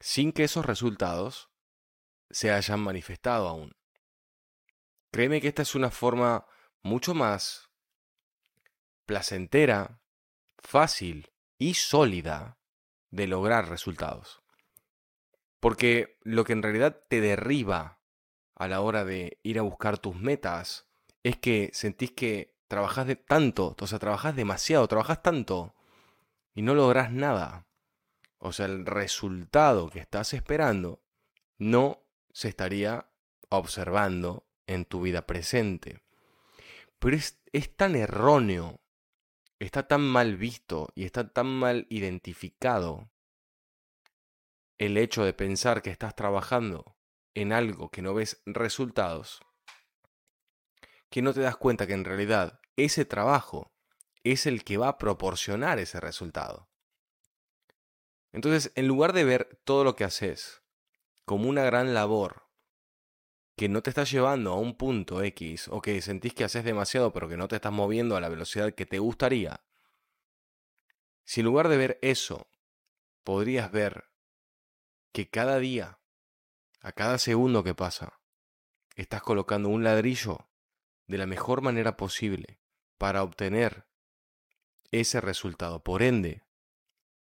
sin 0.00 0.32
que 0.32 0.44
esos 0.44 0.64
resultados 0.64 1.50
se 2.30 2.50
hayan 2.50 2.80
manifestado 2.80 3.46
aún. 3.46 3.76
Créeme 5.12 5.42
que 5.42 5.48
esta 5.48 5.60
es 5.60 5.74
una 5.74 5.90
forma 5.90 6.46
mucho 6.82 7.12
más 7.12 7.70
placentera, 9.04 10.00
fácil 10.56 11.30
y 11.58 11.74
sólida 11.74 12.58
de 13.10 13.26
lograr 13.26 13.68
resultados. 13.68 14.42
Porque 15.60 16.18
lo 16.22 16.44
que 16.44 16.54
en 16.54 16.62
realidad 16.62 17.04
te 17.10 17.20
derriba 17.20 18.00
a 18.54 18.66
la 18.66 18.80
hora 18.80 19.04
de 19.04 19.38
ir 19.42 19.58
a 19.58 19.62
buscar 19.62 19.98
tus 19.98 20.16
metas 20.16 20.86
es 21.26 21.36
que 21.36 21.70
sentís 21.72 22.12
que 22.12 22.54
trabajas 22.68 23.04
de 23.08 23.16
tanto, 23.16 23.74
o 23.80 23.86
sea, 23.88 23.98
trabajas 23.98 24.36
demasiado, 24.36 24.86
trabajas 24.86 25.24
tanto 25.24 25.74
y 26.54 26.62
no 26.62 26.76
logras 26.76 27.10
nada. 27.10 27.66
O 28.38 28.52
sea, 28.52 28.66
el 28.66 28.86
resultado 28.86 29.90
que 29.90 29.98
estás 29.98 30.34
esperando 30.34 31.02
no 31.58 32.04
se 32.32 32.48
estaría 32.48 33.10
observando 33.48 34.46
en 34.68 34.84
tu 34.84 35.00
vida 35.00 35.26
presente. 35.26 36.00
Pero 37.00 37.16
es, 37.16 37.40
es 37.52 37.74
tan 37.74 37.96
erróneo, 37.96 38.80
está 39.58 39.88
tan 39.88 40.02
mal 40.02 40.36
visto 40.36 40.92
y 40.94 41.06
está 41.06 41.32
tan 41.32 41.48
mal 41.48 41.88
identificado 41.90 43.10
el 44.78 44.96
hecho 44.96 45.24
de 45.24 45.32
pensar 45.32 45.82
que 45.82 45.90
estás 45.90 46.14
trabajando 46.14 46.96
en 47.34 47.52
algo 47.52 47.90
que 47.90 48.02
no 48.02 48.14
ves 48.14 48.42
resultados, 48.46 49.40
que 51.10 51.22
no 51.22 51.32
te 51.32 51.40
das 51.40 51.56
cuenta 51.56 51.86
que 51.86 51.94
en 51.94 52.04
realidad 52.04 52.60
ese 52.76 53.04
trabajo 53.04 53.72
es 54.24 54.46
el 54.46 54.64
que 54.64 54.76
va 54.76 54.88
a 54.88 54.98
proporcionar 54.98 55.78
ese 55.78 56.00
resultado. 56.00 56.68
Entonces, 58.32 58.72
en 58.74 58.86
lugar 58.86 59.12
de 59.12 59.24
ver 59.24 59.60
todo 59.64 59.84
lo 59.84 59.96
que 59.96 60.04
haces 60.04 60.62
como 61.24 61.48
una 61.48 61.64
gran 61.64 61.94
labor 61.94 62.46
que 63.56 63.68
no 63.68 63.82
te 63.82 63.90
estás 63.90 64.10
llevando 64.10 64.52
a 64.52 64.58
un 64.58 64.76
punto 64.76 65.22
X 65.22 65.68
o 65.68 65.80
que 65.80 66.00
sentís 66.02 66.34
que 66.34 66.44
haces 66.44 66.62
demasiado 66.62 67.12
pero 67.12 67.28
que 67.28 67.38
no 67.38 67.48
te 67.48 67.56
estás 67.56 67.72
moviendo 67.72 68.16
a 68.16 68.20
la 68.20 68.28
velocidad 68.28 68.74
que 68.74 68.84
te 68.84 68.98
gustaría, 68.98 69.64
si 71.24 71.40
en 71.40 71.46
lugar 71.46 71.68
de 71.68 71.76
ver 71.76 71.98
eso, 72.02 72.48
podrías 73.24 73.72
ver 73.72 74.10
que 75.12 75.28
cada 75.28 75.58
día, 75.58 75.98
a 76.80 76.92
cada 76.92 77.18
segundo 77.18 77.64
que 77.64 77.74
pasa, 77.74 78.20
estás 78.94 79.22
colocando 79.22 79.68
un 79.68 79.82
ladrillo 79.82 80.48
de 81.06 81.18
la 81.18 81.26
mejor 81.26 81.62
manera 81.62 81.96
posible 81.96 82.60
para 82.98 83.22
obtener 83.22 83.86
ese 84.90 85.20
resultado. 85.20 85.82
Por 85.82 86.02
ende, 86.02 86.42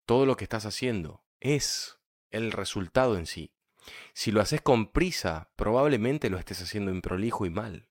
todo 0.07 0.27
lo 0.27 0.37
que 0.37 0.45
estás 0.45 0.67
haciendo 0.67 1.25
es 1.41 1.99
el 2.31 2.53
resultado 2.53 3.17
en 3.17 3.27
sí. 3.27 3.53
Si 4.13 4.33
lo 4.33 4.41
haces 4.41 4.61
con 4.61 4.93
prisa, 4.93 5.51
probablemente 5.57 6.31
lo 6.31 6.39
estés 6.39 6.63
haciendo 6.63 6.91
improlijo 6.91 7.47
y 7.47 7.51
mal. 7.51 7.89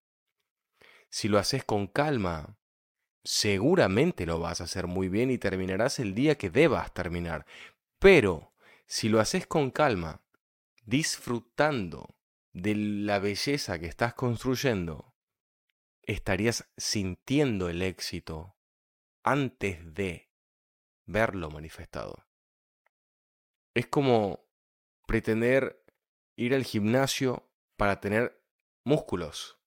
Si 1.09 1.27
lo 1.27 1.39
haces 1.39 1.63
con 1.63 1.87
calma, 1.87 2.57
seguramente 3.23 4.25
lo 4.25 4.39
vas 4.39 4.61
a 4.61 4.65
hacer 4.65 4.87
muy 4.87 5.09
bien 5.09 5.31
y 5.31 5.37
terminarás 5.37 5.99
el 5.99 6.13
día 6.13 6.37
que 6.37 6.49
debas 6.49 6.93
terminar. 6.93 7.45
Pero 7.99 8.53
si 8.85 9.09
lo 9.09 9.19
haces 9.19 9.47
con 9.47 9.71
calma, 9.71 10.21
disfrutando 10.85 12.15
de 12.53 12.75
la 12.75 13.19
belleza 13.19 13.79
que 13.79 13.87
estás 13.87 14.13
construyendo, 14.13 15.13
estarías 16.07 16.69
sintiendo 16.77 17.69
el 17.69 17.81
éxito 17.81 18.55
antes 19.23 19.93
de 19.93 20.31
verlo 21.05 21.51
manifestado. 21.51 22.25
Es 23.73 23.87
como 23.87 24.45
pretender 25.05 25.83
ir 26.37 26.55
al 26.55 26.63
gimnasio 26.63 27.51
para 27.75 27.99
tener 27.99 28.41
músculos. 28.83 29.59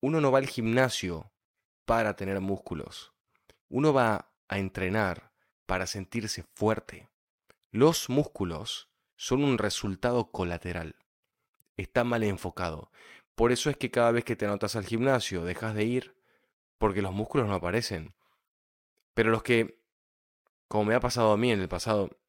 Uno 0.00 0.20
no 0.20 0.30
va 0.30 0.38
al 0.38 0.46
gimnasio 0.46 1.32
para 1.86 2.14
tener 2.14 2.40
músculos. 2.40 3.14
Uno 3.68 3.92
va 3.92 4.32
a 4.48 4.58
entrenar 4.58 5.32
para 5.64 5.86
sentirse 5.86 6.44
fuerte. 6.54 7.08
Los 7.70 8.10
músculos 8.10 8.90
son 9.16 9.44
un 9.44 9.56
resultado 9.56 10.30
colateral. 10.30 10.96
Está 11.78 12.04
mal 12.04 12.22
enfocado. 12.22 12.90
Por 13.42 13.50
eso 13.50 13.70
es 13.70 13.76
que 13.76 13.90
cada 13.90 14.12
vez 14.12 14.22
que 14.22 14.36
te 14.36 14.46
anotas 14.46 14.76
al 14.76 14.86
gimnasio 14.86 15.42
dejas 15.42 15.74
de 15.74 15.82
ir 15.82 16.14
porque 16.78 17.02
los 17.02 17.12
músculos 17.12 17.48
no 17.48 17.54
aparecen. 17.54 18.14
Pero 19.14 19.32
los 19.32 19.42
que, 19.42 19.82
como 20.68 20.84
me 20.84 20.94
ha 20.94 21.00
pasado 21.00 21.32
a 21.32 21.36
mí 21.36 21.50
en 21.50 21.60
el 21.60 21.68
pasado, 21.68 22.20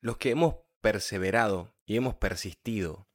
los 0.00 0.18
que 0.18 0.30
hemos 0.30 0.54
perseverado 0.80 1.74
y 1.86 1.96
hemos 1.96 2.14
persistido 2.14 3.08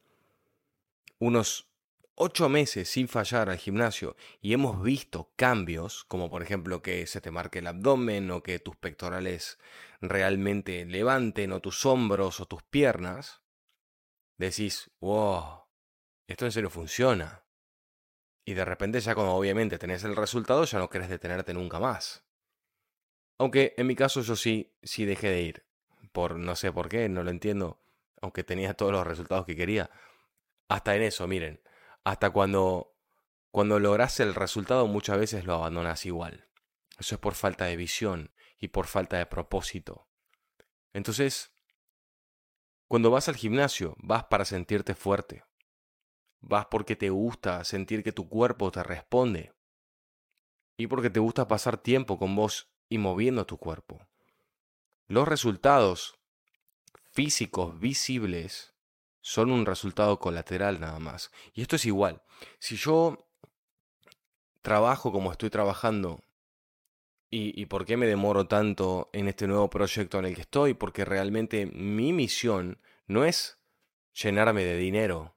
unos 1.18 1.72
ocho 2.14 2.50
meses 2.50 2.90
sin 2.90 3.08
fallar 3.08 3.50
al 3.50 3.58
gimnasio 3.58 4.18
y 4.42 4.52
hemos 4.52 4.84
visto 4.84 5.32
cambios, 5.38 6.04
como 6.04 6.30
por 6.30 6.44
ejemplo 6.44 6.82
que 6.82 7.08
se 7.08 7.22
te 7.22 7.32
marque 7.32 7.60
el 7.60 7.68
abdomen 7.68 8.32
o 8.32 8.44
que 8.44 8.60
tus 8.60 8.76
pectorales 8.76 9.60
realmente 10.02 10.84
levanten 10.84 11.54
o 11.54 11.62
tus 11.62 11.86
hombros 11.86 12.42
o 12.42 12.48
tus 12.48 12.64
piernas, 12.64 13.44
decís, 14.38 14.92
wow, 15.00 15.67
esto 16.28 16.46
en 16.46 16.52
serio 16.52 16.70
funciona. 16.70 17.44
Y 18.46 18.54
de 18.54 18.66
repente 18.66 19.00
ya 19.00 19.16
cuando 19.16 19.34
obviamente 19.34 19.78
tenés 19.78 20.04
el 20.04 20.16
resultado 20.16 20.64
ya 20.66 20.80
no 20.80 20.90
querés 20.90 21.10
detenerte 21.10 21.54
nunca 21.54 21.80
más. 21.80 22.24
Aunque 23.38 23.74
en 23.78 23.88
mi 23.88 23.96
caso 23.96 24.22
yo 24.22 24.36
sí, 24.36 24.74
sí 24.84 25.06
dejé 25.06 25.30
de 25.30 25.42
ir. 25.42 25.66
Por 26.12 26.38
no 26.38 26.56
sé 26.56 26.72
por 26.72 26.90
qué, 26.90 27.10
no 27.10 27.24
lo 27.24 27.30
entiendo. 27.30 27.80
Aunque 28.22 28.44
tenía 28.44 28.74
todos 28.74 28.92
los 28.92 29.06
resultados 29.06 29.46
que 29.46 29.56
quería. 29.56 29.90
Hasta 30.70 30.96
en 30.96 31.04
eso, 31.04 31.28
miren. 31.28 31.62
Hasta 32.04 32.30
cuando, 32.30 32.96
cuando 33.52 33.80
logras 33.80 34.20
el 34.20 34.34
resultado 34.34 34.88
muchas 34.88 35.20
veces 35.20 35.46
lo 35.46 35.54
abandonas 35.56 36.06
igual. 36.06 36.48
Eso 36.98 37.16
es 37.16 37.22
por 37.22 37.36
falta 37.36 37.66
de 37.66 37.76
visión 37.76 38.32
y 38.60 38.70
por 38.70 38.88
falta 38.88 39.18
de 39.18 39.26
propósito. 39.26 40.08
Entonces, 40.94 41.52
cuando 42.88 43.12
vas 43.12 43.30
al 43.30 43.36
gimnasio, 43.36 43.96
vas 44.00 44.24
para 44.26 44.46
sentirte 44.46 44.96
fuerte. 44.96 45.44
Vas 46.42 46.68
porque 46.68 46.96
te 46.96 47.10
gusta 47.10 47.64
sentir 47.64 48.04
que 48.04 48.12
tu 48.12 48.30
cuerpo 48.30 48.72
te 48.72 48.84
responde. 48.84 49.54
Y 50.78 50.88
porque 50.88 51.10
te 51.10 51.20
gusta 51.20 51.48
pasar 51.48 51.78
tiempo 51.78 52.20
con 52.20 52.36
vos 52.36 52.70
y 52.90 52.98
moviendo 52.98 53.46
tu 53.46 53.58
cuerpo. 53.58 54.00
Los 55.08 55.28
resultados 55.28 56.20
físicos 57.12 57.80
visibles 57.80 58.76
son 59.22 59.52
un 59.52 59.66
resultado 59.66 60.20
colateral 60.20 60.80
nada 60.80 61.00
más. 61.00 61.32
Y 61.54 61.62
esto 61.62 61.76
es 61.76 61.86
igual. 61.86 62.22
Si 62.60 62.76
yo 62.76 63.28
trabajo 64.62 65.12
como 65.12 65.32
estoy 65.32 65.50
trabajando 65.50 66.22
y, 67.30 67.60
y, 67.60 67.66
por 67.66 67.86
qué 67.86 67.98
me 67.98 68.06
demoro 68.06 68.48
tanto 68.48 69.10
en 69.14 69.28
este 69.28 69.48
nuevo 69.48 69.70
proyecto 69.70 70.20
en 70.20 70.26
el 70.26 70.36
que 70.36 70.42
estoy, 70.42 70.74
porque 70.74 71.04
realmente 71.04 71.66
mi 71.66 72.14
misión 72.14 72.80
no 73.06 73.26
es 73.26 73.60
llenarme 74.14 74.64
de 74.64 74.78
dinero 74.78 75.37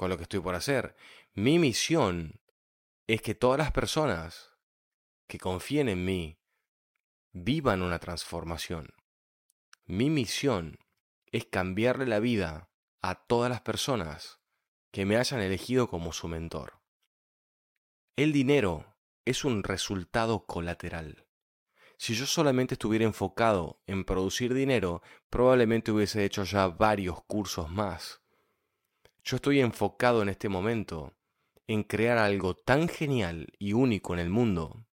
con 0.00 0.08
lo 0.08 0.16
que 0.16 0.22
estoy 0.22 0.40
por 0.40 0.54
hacer. 0.54 0.96
Mi 1.34 1.58
misión 1.58 2.40
es 3.06 3.20
que 3.20 3.34
todas 3.34 3.58
las 3.58 3.70
personas 3.70 4.56
que 5.26 5.38
confíen 5.38 5.90
en 5.90 6.06
mí 6.06 6.38
vivan 7.32 7.82
una 7.82 7.98
transformación. 7.98 8.94
Mi 9.84 10.08
misión 10.08 10.78
es 11.26 11.44
cambiarle 11.44 12.06
la 12.06 12.18
vida 12.18 12.70
a 13.02 13.26
todas 13.26 13.50
las 13.50 13.60
personas 13.60 14.40
que 14.90 15.04
me 15.04 15.18
hayan 15.18 15.40
elegido 15.40 15.86
como 15.86 16.14
su 16.14 16.28
mentor. 16.28 16.80
El 18.16 18.32
dinero 18.32 18.96
es 19.26 19.44
un 19.44 19.62
resultado 19.62 20.46
colateral. 20.46 21.26
Si 21.98 22.14
yo 22.14 22.24
solamente 22.24 22.72
estuviera 22.72 23.04
enfocado 23.04 23.82
en 23.86 24.06
producir 24.06 24.54
dinero, 24.54 25.02
probablemente 25.28 25.92
hubiese 25.92 26.24
hecho 26.24 26.44
ya 26.44 26.68
varios 26.68 27.22
cursos 27.24 27.68
más. 27.68 28.19
Yo 29.22 29.36
estoy 29.36 29.60
enfocado 29.60 30.22
en 30.22 30.28
este 30.28 30.48
momento 30.48 31.14
en 31.66 31.82
crear 31.82 32.18
algo 32.18 32.54
tan 32.54 32.88
genial 32.88 33.52
y 33.58 33.74
único 33.74 34.14
en 34.14 34.20
el 34.20 34.30
mundo. 34.30 34.86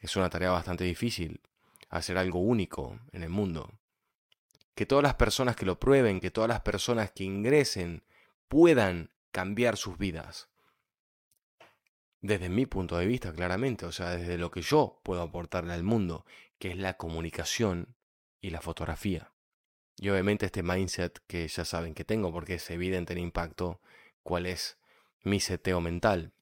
Es 0.00 0.16
una 0.16 0.28
tarea 0.28 0.50
bastante 0.50 0.84
difícil, 0.84 1.40
hacer 1.88 2.18
algo 2.18 2.40
único 2.40 2.98
en 3.12 3.22
el 3.22 3.30
mundo. 3.30 3.78
Que 4.74 4.84
todas 4.84 5.02
las 5.02 5.14
personas 5.14 5.54
que 5.54 5.66
lo 5.66 5.78
prueben, 5.78 6.20
que 6.20 6.30
todas 6.30 6.48
las 6.48 6.60
personas 6.60 7.12
que 7.12 7.24
ingresen 7.24 8.04
puedan 8.48 9.10
cambiar 9.30 9.76
sus 9.76 9.96
vidas. 9.96 10.48
Desde 12.20 12.48
mi 12.48 12.66
punto 12.66 12.96
de 12.98 13.06
vista, 13.06 13.32
claramente, 13.32 13.86
o 13.86 13.92
sea, 13.92 14.10
desde 14.10 14.38
lo 14.38 14.50
que 14.50 14.62
yo 14.62 15.00
puedo 15.02 15.22
aportarle 15.22 15.72
al 15.72 15.82
mundo, 15.82 16.24
que 16.58 16.70
es 16.70 16.76
la 16.76 16.96
comunicación 16.96 17.96
y 18.40 18.50
la 18.50 18.60
fotografía. 18.60 19.32
Y 19.96 20.08
obviamente 20.08 20.46
este 20.46 20.62
mindset 20.62 21.20
que 21.26 21.46
ya 21.46 21.64
saben 21.64 21.94
que 21.94 22.04
tengo, 22.04 22.32
porque 22.32 22.54
es 22.54 22.70
evidente 22.70 23.12
el 23.12 23.18
impacto, 23.18 23.80
cuál 24.22 24.46
es 24.46 24.78
mi 25.22 25.40
seteo 25.40 25.80
mental. 25.80 26.32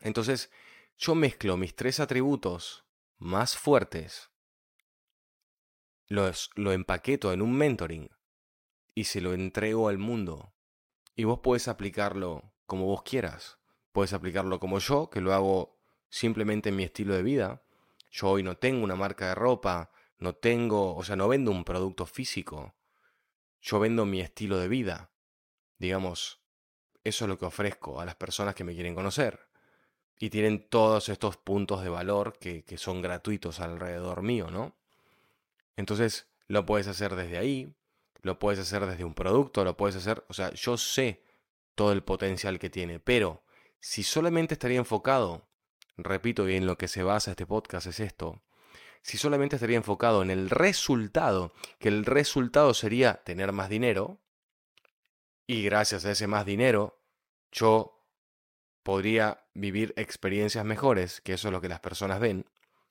Entonces, 0.00 0.50
yo 0.98 1.14
mezclo 1.14 1.56
mis 1.56 1.74
tres 1.74 2.00
atributos 2.00 2.84
más 3.18 3.56
fuertes, 3.56 4.30
los, 6.08 6.50
lo 6.54 6.72
empaqueto 6.72 7.32
en 7.32 7.42
un 7.42 7.52
mentoring 7.52 8.10
y 8.94 9.04
se 9.04 9.20
lo 9.20 9.34
entrego 9.34 9.88
al 9.88 9.98
mundo. 9.98 10.52
Y 11.14 11.24
vos 11.24 11.40
puedes 11.42 11.68
aplicarlo 11.68 12.52
como 12.66 12.86
vos 12.86 13.02
quieras. 13.02 13.58
Puedes 13.92 14.12
aplicarlo 14.12 14.60
como 14.60 14.78
yo, 14.78 15.08
que 15.10 15.20
lo 15.20 15.32
hago 15.32 15.78
simplemente 16.08 16.68
en 16.68 16.76
mi 16.76 16.84
estilo 16.84 17.14
de 17.14 17.22
vida. 17.22 17.62
Yo 18.10 18.28
hoy 18.28 18.42
no 18.42 18.56
tengo 18.56 18.84
una 18.84 18.96
marca 18.96 19.28
de 19.28 19.34
ropa, 19.34 19.90
no 20.18 20.34
tengo, 20.34 20.96
o 20.96 21.04
sea, 21.04 21.16
no 21.16 21.28
vendo 21.28 21.50
un 21.50 21.64
producto 21.64 22.06
físico. 22.06 22.74
Yo 23.60 23.78
vendo 23.80 24.06
mi 24.06 24.20
estilo 24.20 24.58
de 24.58 24.68
vida. 24.68 25.10
Digamos, 25.78 26.40
eso 27.04 27.24
es 27.24 27.28
lo 27.28 27.38
que 27.38 27.46
ofrezco 27.46 28.00
a 28.00 28.04
las 28.04 28.16
personas 28.16 28.54
que 28.54 28.64
me 28.64 28.74
quieren 28.74 28.94
conocer. 28.94 29.48
Y 30.18 30.30
tienen 30.30 30.68
todos 30.68 31.08
estos 31.08 31.36
puntos 31.36 31.82
de 31.82 31.90
valor 31.90 32.38
que, 32.38 32.64
que 32.64 32.78
son 32.78 33.02
gratuitos 33.02 33.60
alrededor 33.60 34.22
mío, 34.22 34.50
¿no? 34.50 34.74
Entonces, 35.76 36.28
lo 36.48 36.64
puedes 36.64 36.86
hacer 36.86 37.14
desde 37.16 37.38
ahí, 37.38 37.74
lo 38.22 38.38
puedes 38.38 38.58
hacer 38.58 38.86
desde 38.86 39.04
un 39.04 39.14
producto, 39.14 39.64
lo 39.64 39.76
puedes 39.76 39.96
hacer, 39.96 40.24
o 40.28 40.32
sea, 40.32 40.52
yo 40.52 40.76
sé 40.78 41.22
todo 41.74 41.92
el 41.92 42.02
potencial 42.02 42.58
que 42.58 42.70
tiene, 42.70 42.98
pero 42.98 43.44
si 43.78 44.02
solamente 44.02 44.54
estaría 44.54 44.78
enfocado, 44.78 45.46
repito, 45.96 46.48
y 46.48 46.56
en 46.56 46.66
lo 46.66 46.78
que 46.78 46.88
se 46.88 47.02
basa 47.02 47.32
este 47.32 47.46
podcast 47.46 47.86
es 47.86 48.00
esto, 48.00 48.42
si 49.06 49.18
solamente 49.18 49.54
estaría 49.54 49.76
enfocado 49.76 50.20
en 50.22 50.32
el 50.32 50.50
resultado, 50.50 51.52
que 51.78 51.86
el 51.86 52.04
resultado 52.04 52.74
sería 52.74 53.22
tener 53.22 53.52
más 53.52 53.68
dinero, 53.68 54.18
y 55.46 55.62
gracias 55.62 56.04
a 56.04 56.10
ese 56.10 56.26
más 56.26 56.44
dinero, 56.44 57.00
yo 57.52 58.04
podría 58.82 59.46
vivir 59.54 59.94
experiencias 59.96 60.64
mejores, 60.64 61.20
que 61.20 61.34
eso 61.34 61.46
es 61.46 61.52
lo 61.52 61.60
que 61.60 61.68
las 61.68 61.78
personas 61.78 62.18
ven. 62.18 62.46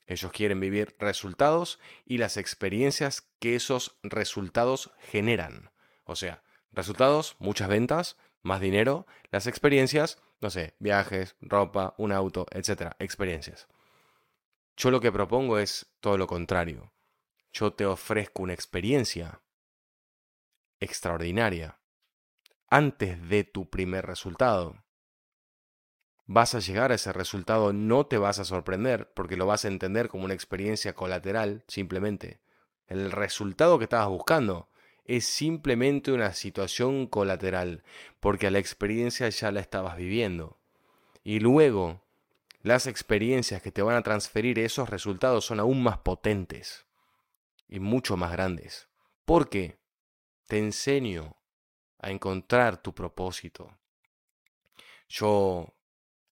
Ellos 0.07 0.31
quieren 0.31 0.61
vivir 0.61 0.95
resultados 0.99 1.79
y 2.05 2.17
las 2.17 2.37
experiencias 2.37 3.27
que 3.39 3.55
esos 3.55 3.97
resultados 4.01 4.91
generan. 4.99 5.69
O 6.05 6.15
sea, 6.15 6.43
resultados, 6.71 7.35
muchas 7.39 7.67
ventas, 7.67 8.15
más 8.41 8.61
dinero, 8.61 9.05
las 9.31 9.47
experiencias, 9.47 10.21
no 10.39 10.49
sé, 10.49 10.75
viajes, 10.79 11.35
ropa, 11.41 11.93
un 11.97 12.13
auto, 12.13 12.45
etcétera, 12.51 12.95
experiencias. 12.99 13.67
Yo 14.77 14.91
lo 14.91 14.99
que 14.99 15.11
propongo 15.11 15.57
es 15.57 15.87
todo 16.01 16.17
lo 16.17 16.27
contrario. 16.27 16.91
Yo 17.53 17.73
te 17.73 17.85
ofrezco 17.85 18.43
una 18.43 18.53
experiencia 18.53 19.41
extraordinaria 20.79 21.79
antes 22.69 23.29
de 23.29 23.45
tu 23.45 23.69
primer 23.69 24.05
resultado. 24.05 24.83
Vas 26.25 26.55
a 26.55 26.59
llegar 26.59 26.91
a 26.91 26.95
ese 26.95 27.13
resultado, 27.13 27.71
no 27.71 28.07
te 28.07 28.17
vas 28.17 28.39
a 28.39 28.45
sorprender 28.45 29.13
porque 29.13 29.37
lo 29.37 29.45
vas 29.45 29.63
a 29.63 29.69
entender 29.69 30.09
como 30.09 30.25
una 30.25 30.33
experiencia 30.33 30.93
colateral, 30.93 31.63
simplemente. 31.67 32.41
El 32.87 33.11
resultado 33.11 33.77
que 33.77 33.85
estabas 33.85 34.09
buscando 34.09 34.69
es 35.05 35.25
simplemente 35.25 36.11
una 36.11 36.33
situación 36.33 37.05
colateral, 37.05 37.83
porque 38.19 38.47
a 38.47 38.51
la 38.51 38.59
experiencia 38.59 39.29
ya 39.29 39.51
la 39.51 39.59
estabas 39.59 39.97
viviendo. 39.97 40.57
Y 41.23 41.39
luego, 41.39 42.01
las 42.65 42.87
experiencias 42.87 43.61
que 43.61 43.71
te 43.71 43.83
van 43.83 43.95
a 43.95 44.01
transferir 44.01 44.57
esos 44.57 44.89
resultados 44.89 45.45
son 45.45 45.59
aún 45.59 45.83
más 45.83 45.99
potentes 45.99 46.87
y 47.69 47.79
mucho 47.79 48.17
más 48.17 48.31
grandes. 48.31 48.89
Porque 49.23 49.77
te 50.47 50.57
enseño 50.57 51.37
a 51.99 52.09
encontrar 52.09 52.81
tu 52.81 52.95
propósito. 52.95 53.77
Yo, 55.07 55.75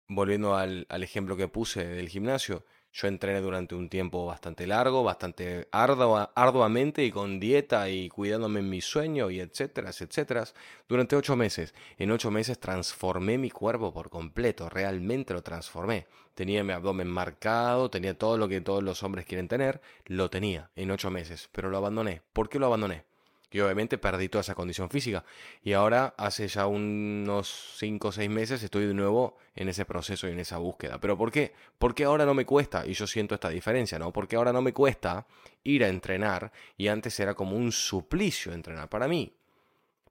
volviendo 0.08 0.56
al, 0.56 0.88
ejemplo 0.90 1.38
que 1.38 1.48
puse 1.48 1.86
del 1.86 2.10
gimnasio, 2.10 2.66
yo 2.94 3.08
entrené 3.08 3.42
durante 3.42 3.74
un 3.74 3.90
tiempo 3.90 4.26
bastante 4.26 4.68
largo, 4.68 5.04
bastante 5.04 5.68
ardua, 5.72 6.32
arduamente 6.36 7.04
y 7.04 7.12
con 7.12 7.40
dieta 7.40 7.90
y 7.90 8.08
cuidándome 8.08 8.60
en 8.60 8.70
mi 8.70 8.82
sueño 8.82 9.32
y 9.32 9.40
etcétera, 9.40 9.90
etcétera, 9.90 10.46
durante 10.88 11.16
ocho 11.16 11.36
meses. 11.36 11.74
En 11.98 12.12
ocho 12.12 12.30
meses 12.30 12.60
transformé 12.60 13.40
mi 13.40 13.50
cuerpo 13.50 13.92
por 13.92 14.12
completo, 14.12 14.70
realmente 14.70 15.34
lo 15.34 15.42
transformé. 15.42 16.06
Tenía 16.36 16.64
mi 16.64 16.74
abdomen 16.74 17.08
marcado, 17.08 17.90
tenía 17.90 18.18
todo 18.18 18.38
lo 18.38 18.48
que 18.48 18.62
todos 18.62 18.84
los 18.84 19.02
hombres 19.02 19.26
quieren 19.26 19.48
tener, 19.48 19.82
lo 20.06 20.30
tenía 20.30 20.70
en 20.76 20.92
ocho 20.92 21.10
meses, 21.10 21.50
pero 21.52 21.70
lo 21.70 21.78
abandoné. 21.78 22.22
¿Por 22.32 22.48
qué 22.48 22.60
lo 22.60 22.68
abandoné? 22.68 23.06
Y 23.54 23.60
obviamente 23.60 24.00
perdí 24.00 24.30
toda 24.30 24.42
esa 24.42 24.56
condición 24.56 24.90
física. 24.90 25.24
Y 25.62 25.74
ahora, 25.74 26.16
hace 26.18 26.48
ya 26.48 26.66
unos 26.66 27.76
5 27.78 28.08
o 28.08 28.12
6 28.12 28.30
meses, 28.30 28.64
estoy 28.64 28.88
de 28.88 28.96
nuevo 28.96 29.38
en 29.56 29.70
ese 29.70 29.86
proceso 29.86 30.28
y 30.28 30.32
en 30.32 30.40
esa 30.40 30.58
búsqueda. 30.58 31.00
¿Pero 31.00 31.16
por 31.16 31.32
qué? 31.32 31.54
Porque 31.78 32.04
ahora 32.04 32.26
no 32.26 32.34
me 32.34 32.48
cuesta, 32.48 32.86
y 32.88 32.94
yo 32.94 33.06
siento 33.06 33.36
esta 33.36 33.50
diferencia, 33.50 34.00
¿no? 34.00 34.12
Porque 34.12 34.38
ahora 34.38 34.52
no 34.52 34.64
me 34.64 34.74
cuesta 34.74 35.28
ir 35.64 35.84
a 35.84 35.90
entrenar 35.90 36.52
y 36.78 36.88
antes 36.88 37.20
era 37.20 37.36
como 37.36 37.56
un 37.56 37.72
suplicio 37.72 38.54
entrenar 38.54 38.90
para 38.90 39.08
mí. 39.08 39.38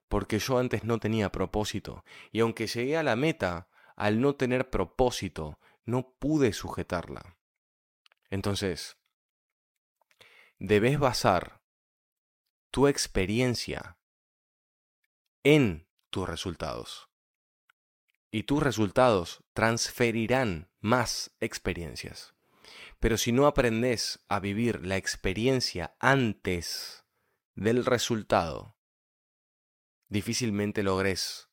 Porque 0.08 0.38
yo 0.38 0.58
antes 0.58 0.84
no 0.84 0.98
tenía 1.00 1.32
propósito. 1.32 2.04
Y 2.30 2.40
aunque 2.40 2.68
llegué 2.68 2.96
a 2.96 3.02
la 3.02 3.16
meta, 3.16 3.66
al 3.96 4.20
no 4.20 4.36
tener 4.36 4.70
propósito, 4.70 5.58
no 5.84 6.14
pude 6.18 6.52
sujetarla. 6.52 7.36
Entonces, 8.30 8.98
debes 10.60 11.00
basar 11.00 11.61
tu 12.72 12.88
experiencia 12.88 13.98
en 15.44 15.86
tus 16.08 16.26
resultados. 16.26 17.10
Y 18.30 18.44
tus 18.44 18.62
resultados 18.62 19.44
transferirán 19.52 20.70
más 20.80 21.36
experiencias. 21.40 22.34
Pero 22.98 23.18
si 23.18 23.30
no 23.30 23.46
aprendes 23.46 24.24
a 24.28 24.40
vivir 24.40 24.86
la 24.86 24.96
experiencia 24.96 25.94
antes 26.00 27.04
del 27.54 27.84
resultado, 27.84 28.78
difícilmente 30.08 30.82
logres 30.82 31.50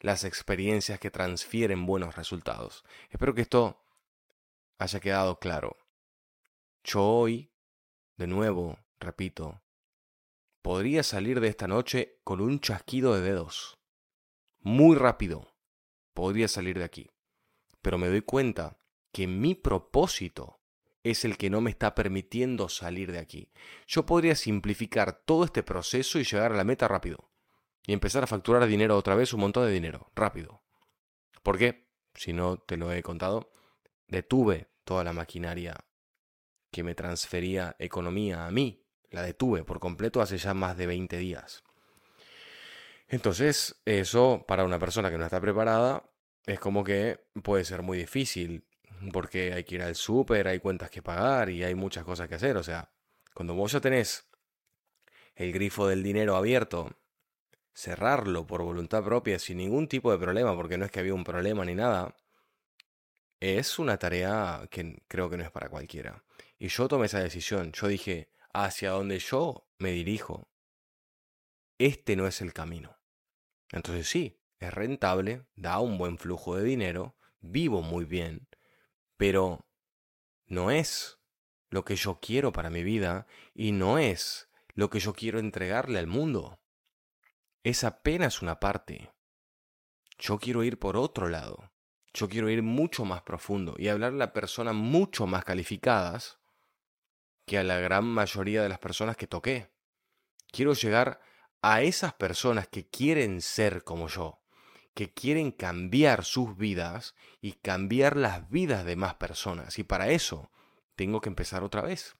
las 0.00 0.24
experiencias 0.24 0.98
que 0.98 1.10
transfieren 1.10 1.84
buenos 1.84 2.16
resultados. 2.16 2.84
Espero 3.10 3.34
que 3.34 3.42
esto 3.42 3.84
haya 4.78 4.98
quedado 4.98 5.38
claro. 5.38 5.76
Yo 6.84 7.02
hoy, 7.04 7.52
de 8.16 8.28
nuevo, 8.28 8.78
repito, 8.98 9.63
podría 10.64 11.02
salir 11.02 11.40
de 11.40 11.48
esta 11.48 11.68
noche 11.68 12.20
con 12.24 12.40
un 12.40 12.58
chasquido 12.58 13.14
de 13.14 13.20
dedos. 13.20 13.78
Muy 14.60 14.96
rápido. 14.96 15.54
Podría 16.14 16.48
salir 16.48 16.78
de 16.78 16.84
aquí. 16.84 17.10
Pero 17.82 17.98
me 17.98 18.08
doy 18.08 18.22
cuenta 18.22 18.78
que 19.12 19.26
mi 19.26 19.54
propósito 19.54 20.62
es 21.02 21.26
el 21.26 21.36
que 21.36 21.50
no 21.50 21.60
me 21.60 21.68
está 21.68 21.94
permitiendo 21.94 22.70
salir 22.70 23.12
de 23.12 23.18
aquí. 23.18 23.52
Yo 23.86 24.06
podría 24.06 24.34
simplificar 24.36 25.12
todo 25.26 25.44
este 25.44 25.62
proceso 25.62 26.18
y 26.18 26.24
llegar 26.24 26.52
a 26.52 26.56
la 26.56 26.64
meta 26.64 26.88
rápido. 26.88 27.30
Y 27.86 27.92
empezar 27.92 28.24
a 28.24 28.26
facturar 28.26 28.66
dinero 28.66 28.96
otra 28.96 29.16
vez, 29.16 29.34
un 29.34 29.40
montón 29.40 29.66
de 29.66 29.72
dinero, 29.72 30.10
rápido. 30.16 30.62
¿Por 31.42 31.58
qué? 31.58 31.90
Si 32.14 32.32
no 32.32 32.56
te 32.56 32.78
lo 32.78 32.90
he 32.90 33.02
contado, 33.02 33.50
detuve 34.08 34.70
toda 34.84 35.04
la 35.04 35.12
maquinaria 35.12 35.76
que 36.70 36.82
me 36.82 36.94
transfería 36.94 37.76
economía 37.78 38.46
a 38.46 38.50
mí 38.50 38.83
la 39.14 39.22
detuve 39.22 39.64
por 39.64 39.80
completo 39.80 40.20
hace 40.20 40.38
ya 40.38 40.54
más 40.54 40.76
de 40.76 40.86
20 40.86 41.16
días. 41.18 41.62
Entonces, 43.08 43.76
eso 43.84 44.44
para 44.46 44.64
una 44.64 44.78
persona 44.78 45.10
que 45.10 45.18
no 45.18 45.24
está 45.24 45.40
preparada 45.40 46.04
es 46.46 46.58
como 46.58 46.84
que 46.84 47.20
puede 47.42 47.64
ser 47.64 47.82
muy 47.82 47.98
difícil, 47.98 48.64
porque 49.12 49.52
hay 49.52 49.64
que 49.64 49.76
ir 49.76 49.82
al 49.82 49.94
súper, 49.94 50.48
hay 50.48 50.58
cuentas 50.58 50.90
que 50.90 51.02
pagar 51.02 51.50
y 51.50 51.64
hay 51.64 51.74
muchas 51.74 52.04
cosas 52.04 52.28
que 52.28 52.34
hacer. 52.34 52.56
O 52.56 52.62
sea, 52.62 52.90
cuando 53.34 53.54
vos 53.54 53.72
ya 53.72 53.80
tenés 53.80 54.26
el 55.36 55.52
grifo 55.52 55.86
del 55.88 56.02
dinero 56.02 56.36
abierto, 56.36 56.96
cerrarlo 57.72 58.46
por 58.46 58.62
voluntad 58.62 59.02
propia 59.02 59.38
sin 59.38 59.58
ningún 59.58 59.88
tipo 59.88 60.12
de 60.12 60.18
problema, 60.18 60.54
porque 60.54 60.78
no 60.78 60.84
es 60.84 60.90
que 60.90 61.00
había 61.00 61.14
un 61.14 61.24
problema 61.24 61.64
ni 61.64 61.74
nada, 61.74 62.14
es 63.40 63.78
una 63.78 63.98
tarea 63.98 64.66
que 64.70 65.02
creo 65.08 65.28
que 65.28 65.36
no 65.36 65.44
es 65.44 65.50
para 65.50 65.68
cualquiera. 65.68 66.22
Y 66.58 66.68
yo 66.68 66.88
tomé 66.88 67.06
esa 67.06 67.20
decisión. 67.20 67.72
Yo 67.72 67.88
dije, 67.88 68.28
hacia 68.54 68.92
donde 68.92 69.18
yo 69.18 69.68
me 69.78 69.90
dirijo, 69.90 70.48
este 71.78 72.16
no 72.16 72.26
es 72.26 72.40
el 72.40 72.52
camino. 72.52 72.96
Entonces 73.70 74.08
sí, 74.08 74.40
es 74.60 74.72
rentable, 74.72 75.44
da 75.56 75.80
un 75.80 75.98
buen 75.98 76.16
flujo 76.16 76.56
de 76.56 76.64
dinero, 76.64 77.16
vivo 77.40 77.82
muy 77.82 78.04
bien, 78.04 78.48
pero 79.16 79.66
no 80.46 80.70
es 80.70 81.18
lo 81.68 81.84
que 81.84 81.96
yo 81.96 82.20
quiero 82.20 82.52
para 82.52 82.70
mi 82.70 82.84
vida 82.84 83.26
y 83.52 83.72
no 83.72 83.98
es 83.98 84.48
lo 84.74 84.88
que 84.88 85.00
yo 85.00 85.12
quiero 85.12 85.40
entregarle 85.40 85.98
al 85.98 86.06
mundo. 86.06 86.60
Es 87.64 87.82
apenas 87.82 88.40
una 88.40 88.60
parte. 88.60 89.12
Yo 90.18 90.38
quiero 90.38 90.62
ir 90.62 90.78
por 90.78 90.96
otro 90.96 91.28
lado. 91.28 91.72
Yo 92.12 92.28
quiero 92.28 92.48
ir 92.48 92.62
mucho 92.62 93.04
más 93.04 93.22
profundo 93.22 93.74
y 93.76 93.88
hablarle 93.88 94.22
a 94.22 94.32
personas 94.32 94.74
mucho 94.74 95.26
más 95.26 95.44
calificadas 95.44 96.38
que 97.46 97.58
a 97.58 97.64
la 97.64 97.78
gran 97.78 98.04
mayoría 98.04 98.62
de 98.62 98.68
las 98.68 98.78
personas 98.78 99.16
que 99.16 99.26
toqué. 99.26 99.70
Quiero 100.50 100.74
llegar 100.74 101.20
a 101.62 101.82
esas 101.82 102.14
personas 102.14 102.68
que 102.68 102.86
quieren 102.86 103.40
ser 103.40 103.84
como 103.84 104.08
yo, 104.08 104.42
que 104.94 105.12
quieren 105.12 105.50
cambiar 105.50 106.24
sus 106.24 106.56
vidas 106.56 107.14
y 107.40 107.52
cambiar 107.52 108.16
las 108.16 108.48
vidas 108.50 108.84
de 108.84 108.96
más 108.96 109.14
personas. 109.14 109.78
Y 109.78 109.84
para 109.84 110.10
eso 110.10 110.50
tengo 110.94 111.20
que 111.20 111.28
empezar 111.28 111.64
otra 111.64 111.82
vez. 111.82 112.16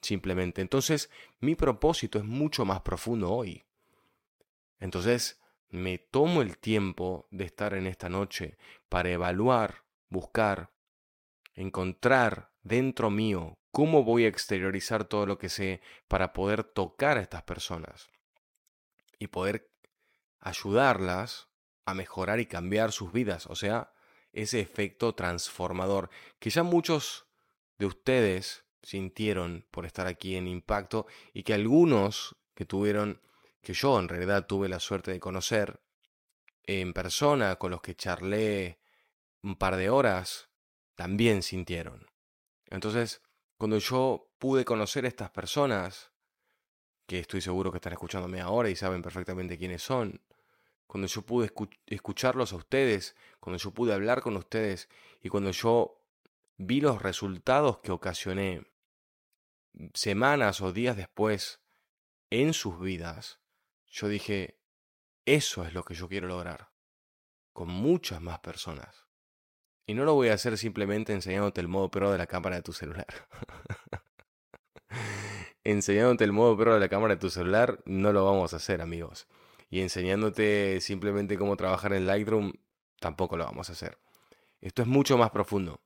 Simplemente. 0.00 0.60
Entonces, 0.60 1.10
mi 1.40 1.54
propósito 1.54 2.18
es 2.18 2.24
mucho 2.24 2.64
más 2.64 2.82
profundo 2.82 3.30
hoy. 3.30 3.64
Entonces, 4.78 5.40
me 5.70 5.98
tomo 5.98 6.40
el 6.40 6.56
tiempo 6.58 7.26
de 7.30 7.44
estar 7.44 7.74
en 7.74 7.86
esta 7.86 8.08
noche 8.08 8.56
para 8.88 9.10
evaluar, 9.10 9.84
buscar, 10.08 10.70
encontrar 11.52 12.52
dentro 12.62 13.10
mío 13.10 13.58
cómo 13.78 14.02
voy 14.02 14.24
a 14.24 14.28
exteriorizar 14.28 15.04
todo 15.04 15.24
lo 15.24 15.38
que 15.38 15.48
sé 15.48 15.80
para 16.08 16.32
poder 16.32 16.64
tocar 16.64 17.16
a 17.16 17.20
estas 17.20 17.44
personas 17.44 18.08
y 19.20 19.28
poder 19.28 19.70
ayudarlas 20.40 21.46
a 21.84 21.94
mejorar 21.94 22.40
y 22.40 22.46
cambiar 22.46 22.90
sus 22.90 23.12
vidas. 23.12 23.46
O 23.46 23.54
sea, 23.54 23.92
ese 24.32 24.58
efecto 24.58 25.14
transformador 25.14 26.10
que 26.40 26.50
ya 26.50 26.64
muchos 26.64 27.28
de 27.78 27.86
ustedes 27.86 28.64
sintieron 28.82 29.64
por 29.70 29.86
estar 29.86 30.08
aquí 30.08 30.34
en 30.34 30.48
Impacto 30.48 31.06
y 31.32 31.44
que 31.44 31.54
algunos 31.54 32.34
que 32.56 32.64
tuvieron 32.64 33.22
que 33.62 33.74
yo 33.74 33.96
en 34.00 34.08
realidad 34.08 34.48
tuve 34.48 34.68
la 34.68 34.80
suerte 34.80 35.12
de 35.12 35.20
conocer 35.20 35.80
en 36.64 36.92
persona, 36.92 37.54
con 37.60 37.70
los 37.70 37.80
que 37.80 37.94
charlé 37.94 38.80
un 39.40 39.54
par 39.54 39.76
de 39.76 39.88
horas, 39.88 40.48
también 40.96 41.44
sintieron. 41.44 42.10
Entonces, 42.70 43.22
cuando 43.58 43.78
yo 43.78 44.30
pude 44.38 44.64
conocer 44.64 45.04
a 45.04 45.08
estas 45.08 45.30
personas, 45.30 46.12
que 47.06 47.18
estoy 47.18 47.40
seguro 47.40 47.72
que 47.72 47.78
están 47.78 47.92
escuchándome 47.92 48.40
ahora 48.40 48.70
y 48.70 48.76
saben 48.76 49.02
perfectamente 49.02 49.58
quiénes 49.58 49.82
son, 49.82 50.22
cuando 50.86 51.08
yo 51.08 51.22
pude 51.22 51.52
escucharlos 51.86 52.52
a 52.52 52.56
ustedes, 52.56 53.16
cuando 53.40 53.58
yo 53.58 53.72
pude 53.72 53.92
hablar 53.92 54.22
con 54.22 54.36
ustedes 54.36 54.88
y 55.20 55.28
cuando 55.28 55.50
yo 55.50 56.00
vi 56.56 56.80
los 56.80 57.02
resultados 57.02 57.78
que 57.78 57.92
ocasioné 57.92 58.64
semanas 59.92 60.60
o 60.60 60.72
días 60.72 60.96
después 60.96 61.60
en 62.30 62.54
sus 62.54 62.80
vidas, 62.80 63.40
yo 63.86 64.08
dije, 64.08 64.60
eso 65.26 65.64
es 65.64 65.74
lo 65.74 65.84
que 65.84 65.94
yo 65.94 66.08
quiero 66.08 66.28
lograr, 66.28 66.70
con 67.52 67.68
muchas 67.68 68.20
más 68.20 68.38
personas. 68.38 69.07
Y 69.88 69.94
no 69.94 70.04
lo 70.04 70.14
voy 70.14 70.28
a 70.28 70.34
hacer 70.34 70.56
simplemente 70.56 71.12
enseñándote 71.12 71.60
el 71.60 71.66
modo 71.66 71.90
pro 71.90 72.12
de 72.12 72.18
la 72.18 72.28
cámara 72.28 72.54
de 72.54 72.62
tu 72.62 72.72
celular. 72.72 73.06
enseñándote 75.64 76.22
el 76.22 76.30
modo 76.30 76.56
pro 76.56 76.74
de 76.74 76.80
la 76.80 76.88
cámara 76.88 77.14
de 77.14 77.20
tu 77.20 77.30
celular, 77.30 77.80
no 77.84 78.12
lo 78.12 78.24
vamos 78.24 78.52
a 78.52 78.56
hacer, 78.56 78.80
amigos. 78.80 79.26
Y 79.68 79.80
enseñándote 79.80 80.80
simplemente 80.80 81.36
cómo 81.36 81.56
trabajar 81.56 81.92
en 81.94 82.06
Lightroom, 82.06 82.52
tampoco 83.00 83.36
lo 83.36 83.44
vamos 83.44 83.68
a 83.68 83.72
hacer. 83.72 83.98
Esto 84.60 84.82
es 84.82 84.88
mucho 84.88 85.18
más 85.18 85.30
profundo. 85.30 85.80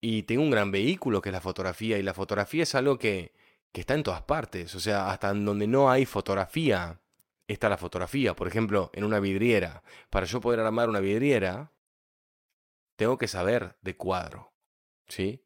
Y 0.00 0.22
tengo 0.22 0.42
un 0.42 0.50
gran 0.50 0.70
vehículo 0.70 1.20
que 1.20 1.28
es 1.28 1.34
la 1.34 1.42
fotografía, 1.42 1.98
y 1.98 2.02
la 2.02 2.14
fotografía 2.14 2.62
es 2.62 2.74
algo 2.74 2.98
que 2.98 3.34
que 3.74 3.80
está 3.80 3.94
en 3.94 4.04
todas 4.04 4.22
partes. 4.22 4.72
O 4.76 4.80
sea, 4.80 5.10
hasta 5.10 5.34
donde 5.34 5.66
no 5.66 5.90
hay 5.90 6.06
fotografía, 6.06 7.00
está 7.48 7.68
la 7.68 7.76
fotografía. 7.76 8.34
Por 8.36 8.46
ejemplo, 8.46 8.90
en 8.94 9.02
una 9.02 9.18
vidriera. 9.18 9.82
Para 10.10 10.26
yo 10.26 10.40
poder 10.40 10.60
armar 10.60 10.88
una 10.88 11.00
vidriera, 11.00 11.72
tengo 12.96 13.18
que 13.18 13.28
saber 13.28 13.76
de 13.82 13.96
cuadro. 13.96 14.52
¿Sí? 15.08 15.44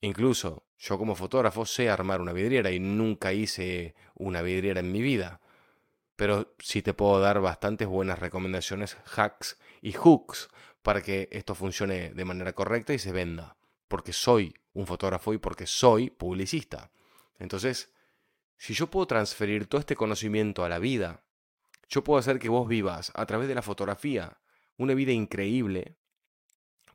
Incluso 0.00 0.66
yo 0.78 0.98
como 0.98 1.14
fotógrafo 1.14 1.64
sé 1.66 1.88
armar 1.88 2.20
una 2.20 2.32
vidriera 2.32 2.70
y 2.70 2.78
nunca 2.78 3.32
hice 3.32 3.94
una 4.14 4.42
vidriera 4.42 4.80
en 4.80 4.92
mi 4.92 5.00
vida. 5.00 5.40
Pero 6.16 6.54
sí 6.58 6.82
te 6.82 6.94
puedo 6.94 7.20
dar 7.20 7.40
bastantes 7.40 7.88
buenas 7.88 8.18
recomendaciones, 8.18 8.96
hacks 9.16 9.58
y 9.80 9.92
hooks 9.92 10.48
para 10.82 11.02
que 11.02 11.28
esto 11.32 11.54
funcione 11.54 12.10
de 12.10 12.24
manera 12.24 12.52
correcta 12.52 12.92
y 12.92 12.98
se 12.98 13.12
venda. 13.12 13.56
Porque 13.88 14.12
soy 14.12 14.54
un 14.74 14.86
fotógrafo 14.86 15.32
y 15.32 15.38
porque 15.38 15.66
soy 15.66 16.10
publicista. 16.10 16.90
Entonces, 17.38 17.92
si 18.56 18.74
yo 18.74 18.90
puedo 18.90 19.06
transferir 19.06 19.66
todo 19.66 19.80
este 19.80 19.96
conocimiento 19.96 20.64
a 20.64 20.68
la 20.68 20.78
vida, 20.78 21.24
yo 21.88 22.04
puedo 22.04 22.18
hacer 22.18 22.38
que 22.38 22.48
vos 22.48 22.68
vivas 22.68 23.12
a 23.14 23.26
través 23.26 23.48
de 23.48 23.54
la 23.54 23.62
fotografía 23.62 24.38
una 24.76 24.94
vida 24.94 25.12
increíble, 25.12 25.96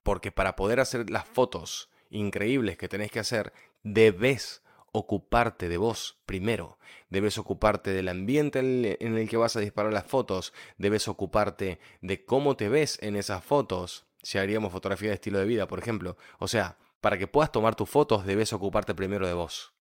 porque 0.03 0.31
para 0.31 0.55
poder 0.55 0.79
hacer 0.79 1.09
las 1.09 1.27
fotos 1.27 1.89
increíbles 2.09 2.77
que 2.77 2.89
tenés 2.89 3.11
que 3.11 3.19
hacer, 3.19 3.53
debes 3.83 4.63
ocuparte 4.91 5.69
de 5.69 5.77
vos 5.77 6.19
primero. 6.25 6.77
Debes 7.09 7.37
ocuparte 7.37 7.91
del 7.91 8.09
ambiente 8.09 8.59
en 8.59 9.17
el 9.17 9.29
que 9.29 9.37
vas 9.37 9.55
a 9.55 9.59
disparar 9.59 9.93
las 9.93 10.05
fotos. 10.05 10.53
Debes 10.77 11.07
ocuparte 11.07 11.79
de 12.01 12.25
cómo 12.25 12.55
te 12.55 12.69
ves 12.69 12.97
en 13.01 13.15
esas 13.15 13.43
fotos. 13.43 14.05
Si 14.21 14.37
haríamos 14.37 14.71
fotografía 14.71 15.09
de 15.09 15.15
estilo 15.15 15.39
de 15.39 15.45
vida, 15.45 15.67
por 15.67 15.79
ejemplo. 15.79 16.17
O 16.39 16.47
sea, 16.47 16.77
para 17.01 17.17
que 17.17 17.27
puedas 17.27 17.51
tomar 17.51 17.75
tus 17.75 17.89
fotos, 17.89 18.25
debes 18.25 18.53
ocuparte 18.53 18.93
primero 18.93 19.27
de 19.27 19.33
vos. 19.33 19.73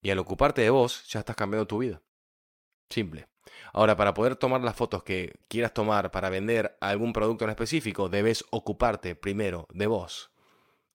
Y 0.00 0.10
al 0.10 0.18
ocuparte 0.18 0.62
de 0.62 0.70
vos, 0.70 1.06
ya 1.08 1.20
estás 1.20 1.36
cambiando 1.36 1.66
tu 1.66 1.78
vida. 1.78 2.02
Simple. 2.90 3.31
Ahora, 3.72 3.96
para 3.96 4.14
poder 4.14 4.36
tomar 4.36 4.60
las 4.60 4.76
fotos 4.76 5.02
que 5.02 5.40
quieras 5.48 5.74
tomar 5.74 6.10
para 6.10 6.30
vender 6.30 6.76
algún 6.80 7.12
producto 7.12 7.44
en 7.44 7.50
específico, 7.50 8.08
debes 8.08 8.44
ocuparte 8.50 9.14
primero 9.14 9.66
de 9.72 9.86
vos. 9.86 10.30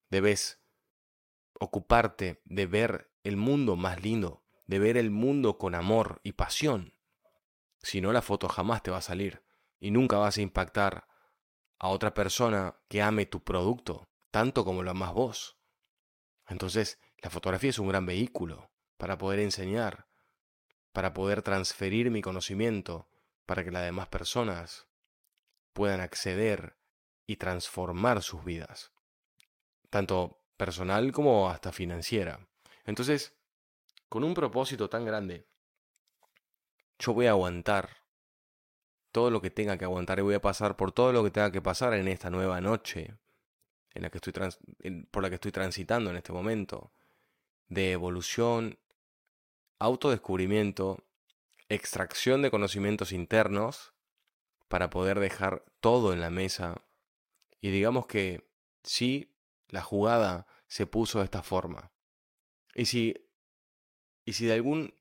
Debes 0.09 0.61
ocuparte 1.59 2.41
de 2.45 2.65
ver 2.65 3.11
el 3.23 3.35
mundo 3.35 3.75
más 3.75 4.01
lindo, 4.01 4.43
de 4.65 4.79
ver 4.79 4.97
el 4.97 5.11
mundo 5.11 5.57
con 5.57 5.75
amor 5.75 6.21
y 6.23 6.33
pasión. 6.33 6.93
Si 7.81 8.01
no, 8.01 8.11
la 8.11 8.21
foto 8.21 8.47
jamás 8.47 8.83
te 8.83 8.91
va 8.91 8.97
a 8.97 9.01
salir 9.01 9.43
y 9.79 9.91
nunca 9.91 10.17
vas 10.17 10.37
a 10.37 10.41
impactar 10.41 11.07
a 11.79 11.89
otra 11.89 12.13
persona 12.13 12.75
que 12.87 13.01
ame 13.01 13.25
tu 13.25 13.43
producto, 13.43 14.07
tanto 14.31 14.65
como 14.65 14.83
lo 14.83 14.91
amas 14.91 15.13
vos. 15.13 15.57
Entonces, 16.47 16.99
la 17.17 17.29
fotografía 17.29 17.69
es 17.69 17.79
un 17.79 17.87
gran 17.87 18.05
vehículo 18.05 18.71
para 18.97 19.17
poder 19.17 19.39
enseñar, 19.39 20.06
para 20.97 21.13
poder 21.13 21.43
transferir 21.43 22.09
mi 22.09 22.23
conocimiento, 22.23 23.07
para 23.45 23.63
que 23.63 23.69
las 23.69 23.83
demás 23.83 24.07
personas 24.07 24.87
puedan 25.71 26.01
acceder 26.01 26.75
y 27.27 27.35
transformar 27.35 28.23
sus 28.23 28.43
vidas, 28.43 28.91
tanto 29.91 30.41
personal 30.57 31.11
como 31.11 31.51
hasta 31.51 31.71
financiera. 31.71 32.47
Entonces, 32.83 33.35
con 34.09 34.23
un 34.23 34.33
propósito 34.33 34.89
tan 34.89 35.05
grande, 35.05 35.45
yo 36.97 37.13
voy 37.13 37.27
a 37.27 37.29
aguantar 37.29 37.97
todo 39.11 39.29
lo 39.29 39.39
que 39.39 39.51
tenga 39.51 39.77
que 39.77 39.85
aguantar 39.85 40.17
y 40.17 40.23
voy 40.23 40.33
a 40.33 40.41
pasar 40.41 40.77
por 40.77 40.91
todo 40.91 41.13
lo 41.13 41.23
que 41.23 41.29
tenga 41.29 41.51
que 41.51 41.61
pasar 41.61 41.93
en 41.93 42.07
esta 42.07 42.31
nueva 42.31 42.59
noche 42.59 43.13
en 43.93 44.01
la 44.01 44.09
que 44.09 44.17
estoy 44.17 44.33
por 45.11 45.21
la 45.21 45.29
que 45.29 45.35
estoy 45.35 45.51
transitando 45.51 46.09
en 46.09 46.17
este 46.17 46.33
momento 46.33 46.91
de 47.67 47.91
evolución 47.91 48.79
autodescubrimiento, 49.79 51.03
extracción 51.69 52.41
de 52.41 52.51
conocimientos 52.51 53.11
internos 53.11 53.93
para 54.67 54.89
poder 54.89 55.19
dejar 55.19 55.63
todo 55.79 56.13
en 56.13 56.21
la 56.21 56.29
mesa. 56.29 56.83
Y 57.61 57.71
digamos 57.71 58.07
que 58.07 58.49
sí, 58.83 59.35
la 59.69 59.81
jugada 59.81 60.47
se 60.67 60.85
puso 60.85 61.19
de 61.19 61.25
esta 61.25 61.43
forma. 61.43 61.91
Y 62.75 62.85
si, 62.85 63.15
y 64.25 64.33
si 64.33 64.45
de 64.45 64.53
algún, 64.53 64.93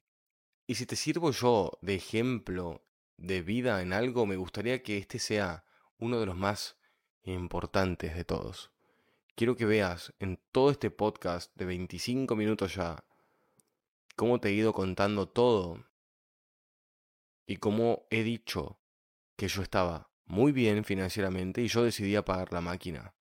y 0.67 0.77
si 0.77 0.87
te 0.87 0.97
sirvo 0.97 1.31
yo 1.31 1.79
de 1.83 1.95
ejemplo 1.95 2.85
de 3.17 3.43
vida 3.43 3.83
en 3.83 3.93
algo, 3.93 4.27
me 4.27 4.37
gustaría 4.37 4.83
que 4.83 4.99
este 4.99 5.19
sea 5.19 5.65
uno 5.99 6.21
de 6.21 6.27
los 6.27 6.37
más 6.37 6.77
importantes 7.23 8.15
de 8.15 8.25
todos. 8.25 8.71
Quiero 9.35 9.57
que 9.57 9.67
veas 9.67 10.15
en 10.19 10.41
todo 10.53 10.71
este 10.71 10.91
podcast 10.91 11.55
de 11.57 11.67
25 11.67 12.37
minutos 12.37 12.75
ya 12.75 13.05
cómo 14.17 14.41
te 14.41 14.49
he 14.49 14.53
ido 14.53 14.73
contando 14.73 15.29
todo 15.29 15.85
y 17.47 17.59
cómo 17.59 18.07
he 18.11 18.23
dicho 18.23 18.81
que 19.37 19.49
yo 19.49 19.63
estaba 19.63 20.11
muy 20.25 20.51
bien 20.53 20.85
financieramente 20.85 21.63
y 21.63 21.69
yo 21.69 21.85
decidí 21.85 22.17
apagar 22.17 22.53
la 22.53 22.61
máquina. 22.61 23.15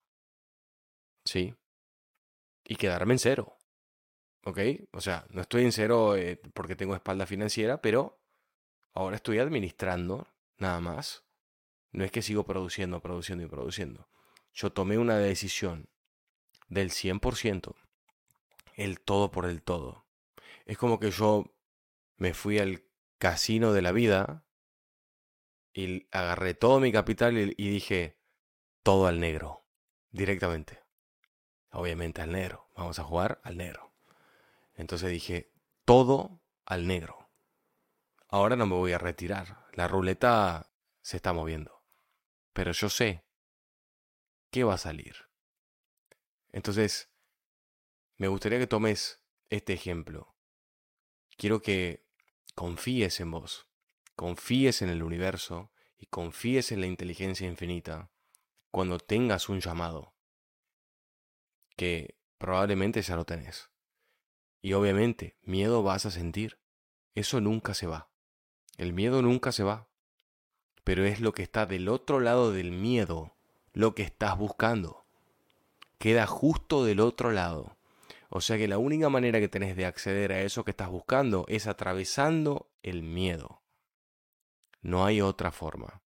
¿Sí? 1.26 1.56
Y 2.64 2.78
quedarme 2.78 3.14
en 3.14 3.20
cero. 3.20 3.58
¿Ok? 4.44 4.60
O 4.92 5.02
sea, 5.02 5.26
no 5.30 5.42
estoy 5.42 5.64
en 5.64 5.72
cero 5.72 6.16
eh, 6.16 6.40
porque 6.54 6.76
tengo 6.76 6.96
espalda 6.96 7.26
financiera, 7.26 7.82
pero 7.82 8.20
ahora 8.94 9.18
estoy 9.18 9.40
administrando 9.40 10.28
nada 10.58 10.80
más. 10.80 11.24
No 11.92 12.04
es 12.04 12.12
que 12.12 12.22
sigo 12.22 12.46
produciendo, 12.46 13.02
produciendo 13.02 13.44
y 13.44 13.48
produciendo. 13.48 14.08
Yo 14.54 14.72
tomé 14.72 14.98
una 14.98 15.18
decisión 15.18 15.90
del 16.70 16.92
100%, 16.92 17.76
el 18.76 19.00
todo 19.00 19.32
por 19.32 19.46
el 19.46 19.62
todo. 19.62 20.05
Es 20.66 20.78
como 20.78 21.00
que 21.00 21.12
yo 21.12 21.56
me 22.18 22.34
fui 22.34 22.60
al 22.60 22.84
casino 23.18 23.74
de 23.74 23.82
la 23.82 23.92
vida 23.92 24.46
y 25.74 26.08
agarré 26.12 26.54
todo 26.54 26.80
mi 26.80 26.92
capital 26.92 27.38
y, 27.38 27.70
dije, 27.70 28.18
todo 28.82 29.08
al 29.08 29.20
negro, 29.20 29.68
directamente. 30.10 30.84
Obviamente 31.72 32.22
al 32.22 32.32
negro, 32.32 32.70
vamos 32.76 32.98
a 33.00 33.04
jugar 33.04 33.42
al 33.44 33.58
negro. 33.58 33.94
Entonces 34.74 35.12
dije, 35.12 35.52
todo 35.84 36.42
al 36.66 36.88
negro. 36.88 37.30
Ahora 38.28 38.56
no 38.56 38.66
me 38.66 38.76
voy 38.76 38.94
a 38.94 38.98
retirar, 38.98 39.66
la 39.74 39.88
ruleta 39.88 40.72
se 41.02 41.18
está 41.18 41.34
moviendo. 41.34 41.84
Pero 42.54 42.72
yo 42.72 42.90
sé 42.90 43.26
qué 44.50 44.64
va 44.64 44.76
a 44.76 44.78
salir. 44.78 45.16
Entonces, 46.52 47.12
me 48.18 48.30
gustaría 48.30 48.60
que 48.60 48.68
tomes 48.68 49.22
este 49.50 49.74
ejemplo. 49.74 50.35
Quiero 51.38 51.62
que 51.62 52.06
confíes 52.56 53.20
en 53.20 53.32
vos 53.32 53.68
confíes 54.16 54.82
en 54.82 54.90
el 54.90 55.04
universo 55.04 55.72
y 55.98 56.08
confíes 56.08 56.72
en 56.72 56.82
la 56.82 56.88
inteligencia 56.88 57.48
infinita 57.48 58.10
cuando 58.72 58.98
tengas 58.98 59.50
un 59.50 59.62
llamado, 59.62 60.14
que 61.78 62.18
probablemente 62.38 63.02
ya 63.02 63.16
lo 63.16 63.26
tenés. 63.26 63.70
Y 64.62 64.74
obviamente, 64.74 65.38
miedo 65.44 65.84
vas 65.84 66.06
a 66.06 66.12
sentir. 66.12 66.60
Eso 67.14 67.40
nunca 67.40 67.74
se 67.74 67.88
va. 67.88 68.10
El 68.78 68.94
miedo 68.94 69.22
nunca 69.22 69.52
se 69.52 69.64
va. 69.64 69.88
Pero 70.84 71.06
es 71.06 71.22
lo 71.22 71.34
que 71.34 71.44
está 71.44 71.66
del 71.66 71.88
otro 71.88 72.20
lado 72.20 72.52
del 72.52 72.72
miedo, 72.72 73.36
lo 73.74 73.96
que 73.96 74.04
estás 74.04 74.38
buscando. 74.38 75.06
Queda 76.00 76.26
justo 76.26 76.84
del 76.84 77.00
otro 77.00 77.32
lado. 77.32 77.78
O 78.30 78.42
sea 78.42 78.58
que 78.58 78.68
la 78.68 78.78
única 78.78 79.10
manera 79.10 79.40
que 79.40 79.48
tenés 79.48 79.76
de 79.76 79.86
acceder 79.86 80.32
a 80.32 80.42
eso 80.42 80.64
que 80.64 80.72
estás 80.72 80.90
buscando 80.90 81.46
es 81.48 81.68
atravesando 81.68 82.72
el 82.84 83.04
miedo. 83.04 83.64
No 84.82 85.06
hay 85.06 85.22
otra 85.22 85.52
forma. 85.52 86.02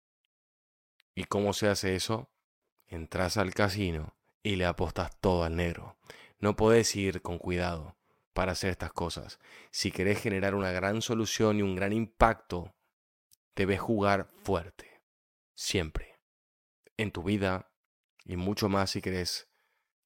¿Y 1.15 1.25
cómo 1.25 1.53
se 1.53 1.69
hace 1.69 1.97
eso? 1.97 2.31
Entras 2.87 3.37
al 3.37 3.53
casino 3.55 4.15
y 4.43 4.57
le 4.57 4.67
apostas 4.67 5.19
todo 5.21 5.45
al 5.45 5.57
negro. 5.57 5.97
No 6.39 6.57
podés 6.57 6.95
ir 6.95 7.23
con 7.23 7.39
cuidado 7.39 7.97
para 8.33 8.53
hacer 8.53 8.71
estas 8.71 8.93
cosas. 8.93 9.41
Si 9.73 9.91
querés 9.91 10.21
generar 10.21 10.55
una 10.55 10.71
gran 10.71 11.03
solución 11.03 11.59
y 11.59 11.63
un 11.63 11.75
gran 11.75 11.93
impacto, 11.93 12.73
debes 13.57 13.81
jugar 13.81 14.29
fuerte. 14.45 15.03
Siempre. 15.55 16.21
En 16.97 17.11
tu 17.11 17.25
vida 17.25 17.73
y 18.25 18.37
mucho 18.37 18.69
más 18.69 18.91
si 18.91 19.03
querés 19.03 19.48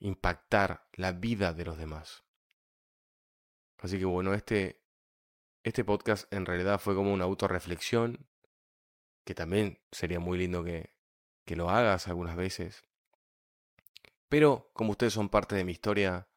impactar 0.02 0.88
la 0.94 1.12
vida 1.12 1.52
de 1.52 1.64
los 1.64 1.78
demás. 1.78 2.24
Así 3.78 3.98
que 3.98 4.04
bueno, 4.04 4.34
este, 4.34 4.82
este 5.62 5.84
podcast 5.84 6.32
en 6.32 6.44
realidad 6.44 6.80
fue 6.80 6.94
como 6.94 7.12
una 7.12 7.24
autorreflexión 7.24 8.26
que 9.24 9.34
también 9.34 9.80
sería 9.92 10.18
muy 10.18 10.38
lindo 10.38 10.64
que, 10.64 10.94
que 11.44 11.54
lo 11.54 11.70
hagas 11.70 12.08
algunas 12.08 12.36
veces. 12.36 12.82
Pero 14.28 14.70
como 14.72 14.92
ustedes 14.92 15.12
son 15.12 15.28
parte 15.28 15.54
de 15.54 15.64
mi 15.64 15.72
historia, 15.72 16.28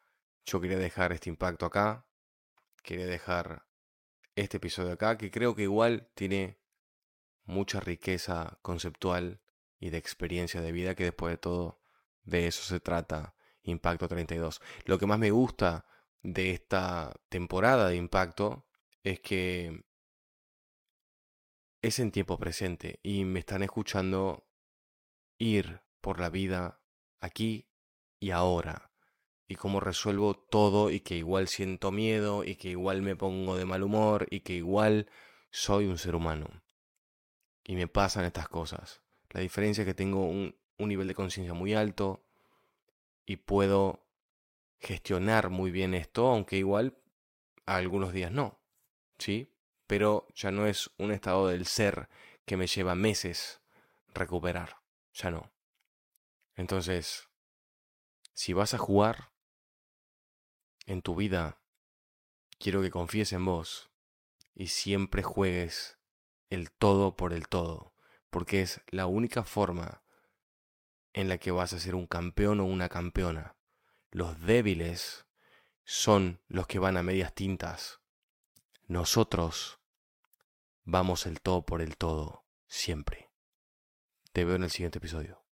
yo 0.45 0.62
quería 0.62 0.78
dejar 0.78 1.12
este 1.12 1.30
impacto 1.30 1.65
acá, 1.65 2.08
quería 2.84 3.08
dejar 3.08 3.65
este 4.36 4.58
episodio 4.58 4.93
acá, 4.93 5.17
que 5.17 5.32
creo 5.32 5.56
que 5.56 5.63
igual 5.63 6.12
tiene 6.13 6.60
mucha 7.45 7.80
riqueza 7.80 8.60
conceptual 8.62 9.41
y 9.80 9.89
de 9.89 9.97
experiencia 9.97 10.62
de 10.62 10.71
vida, 10.71 10.93
que 10.93 11.06
después 11.06 11.34
de 11.34 11.38
todo 11.38 11.82
de 12.23 12.47
eso 12.47 12.62
se 12.63 12.80
trata 12.80 13.35
Impacto 13.65 14.08
32. 14.08 14.62
Lo 14.86 14.97
que 14.97 15.06
más 15.06 15.19
me 15.19 15.32
gusta 15.32 15.86
de 16.23 16.51
esta 16.51 17.13
temporada 17.30 17.89
de 17.89 17.97
Impacto 17.97 18.65
es 19.04 19.19
que 19.19 19.86
es 21.82 21.99
en 21.99 22.12
tiempo 22.12 22.39
presente 22.39 22.99
y 23.04 23.25
me 23.25 23.39
están 23.39 23.62
escuchando 23.62 24.47
ir 25.38 25.82
por 26.01 26.19
la 26.19 26.30
vida 26.30 26.82
aquí 27.19 27.67
y 28.19 28.32
ahora 28.32 28.91
y 29.47 29.56
cómo 29.56 29.80
resuelvo 29.80 30.34
todo 30.34 30.89
y 30.89 31.01
que 31.01 31.15
igual 31.15 31.47
siento 31.47 31.91
miedo 31.91 32.43
y 32.43 32.56
que 32.56 32.69
igual 32.69 33.01
me 33.01 33.15
pongo 33.15 33.56
de 33.56 33.65
mal 33.65 33.84
humor 33.84 34.28
y 34.32 34.39
que 34.39 34.54
igual 34.54 35.08
soy 35.51 35.86
un 35.86 35.97
ser 35.97 36.15
humano. 36.15 36.63
Y 37.63 37.75
me 37.75 37.88
pasan 37.88 38.25
estas 38.25 38.47
cosas. 38.47 39.01
La 39.30 39.41
diferencia 39.41 39.82
es 39.82 39.86
que 39.86 39.93
tengo 39.93 40.25
un, 40.25 40.56
un 40.78 40.89
nivel 40.89 41.08
de 41.08 41.15
conciencia 41.15 41.54
muy 41.54 41.73
alto 41.73 42.25
y 43.26 43.38
puedo 43.38 44.06
gestionar 44.80 45.50
muy 45.50 45.72
bien 45.72 45.94
esto, 45.94 46.28
aunque 46.28 46.58
igual 46.58 46.98
algunos 47.66 48.14
días 48.14 48.32
no. 48.32 48.60
¿Sí? 49.18 49.56
pero 49.88 50.28
ya 50.36 50.52
no 50.52 50.68
es 50.68 50.90
un 50.98 51.12
estado 51.12 51.48
del 51.48 51.66
ser 51.66 52.10
que 52.46 52.58
me 52.58 52.68
lleva 52.68 52.96
meses 52.96 53.62
recuperar, 54.14 54.78
ya 55.14 55.32
no. 55.32 55.52
Entonces, 56.56 57.30
si 58.34 58.54
vas 58.54 58.74
a 58.74 58.78
jugar 58.78 59.32
en 60.86 61.02
tu 61.02 61.16
vida, 61.16 61.60
quiero 62.60 62.82
que 62.82 62.92
confíes 62.92 63.34
en 63.34 63.46
vos 63.46 63.92
y 64.54 64.68
siempre 64.68 65.24
juegues 65.24 66.00
el 66.50 66.72
todo 66.72 67.16
por 67.16 67.34
el 67.34 67.48
todo, 67.48 67.94
porque 68.30 68.62
es 68.62 68.82
la 68.88 69.06
única 69.08 69.44
forma 69.44 70.04
en 71.15 71.30
la 71.30 71.39
que 71.39 71.49
vas 71.49 71.73
a 71.73 71.80
ser 71.80 71.95
un 71.95 72.06
campeón 72.06 72.60
o 72.60 72.65
una 72.65 72.89
campeona. 72.89 73.56
Los 74.12 74.39
débiles 74.41 75.25
son 75.84 76.41
los 76.47 76.67
que 76.67 76.78
van 76.78 76.97
a 76.97 77.04
medias 77.04 77.34
tintas 77.34 78.01
nosotros 78.88 79.80
vamos 80.84 81.25
el 81.25 81.41
todo 81.41 81.65
por 81.65 81.82
el 81.82 81.97
todo, 81.97 82.45
siempre. 82.67 83.32
Te 84.32 84.45
veo 84.45 84.58
en 84.58 84.63
el 84.63 84.69
siguiente 84.69 84.99
episodio. 84.99 85.41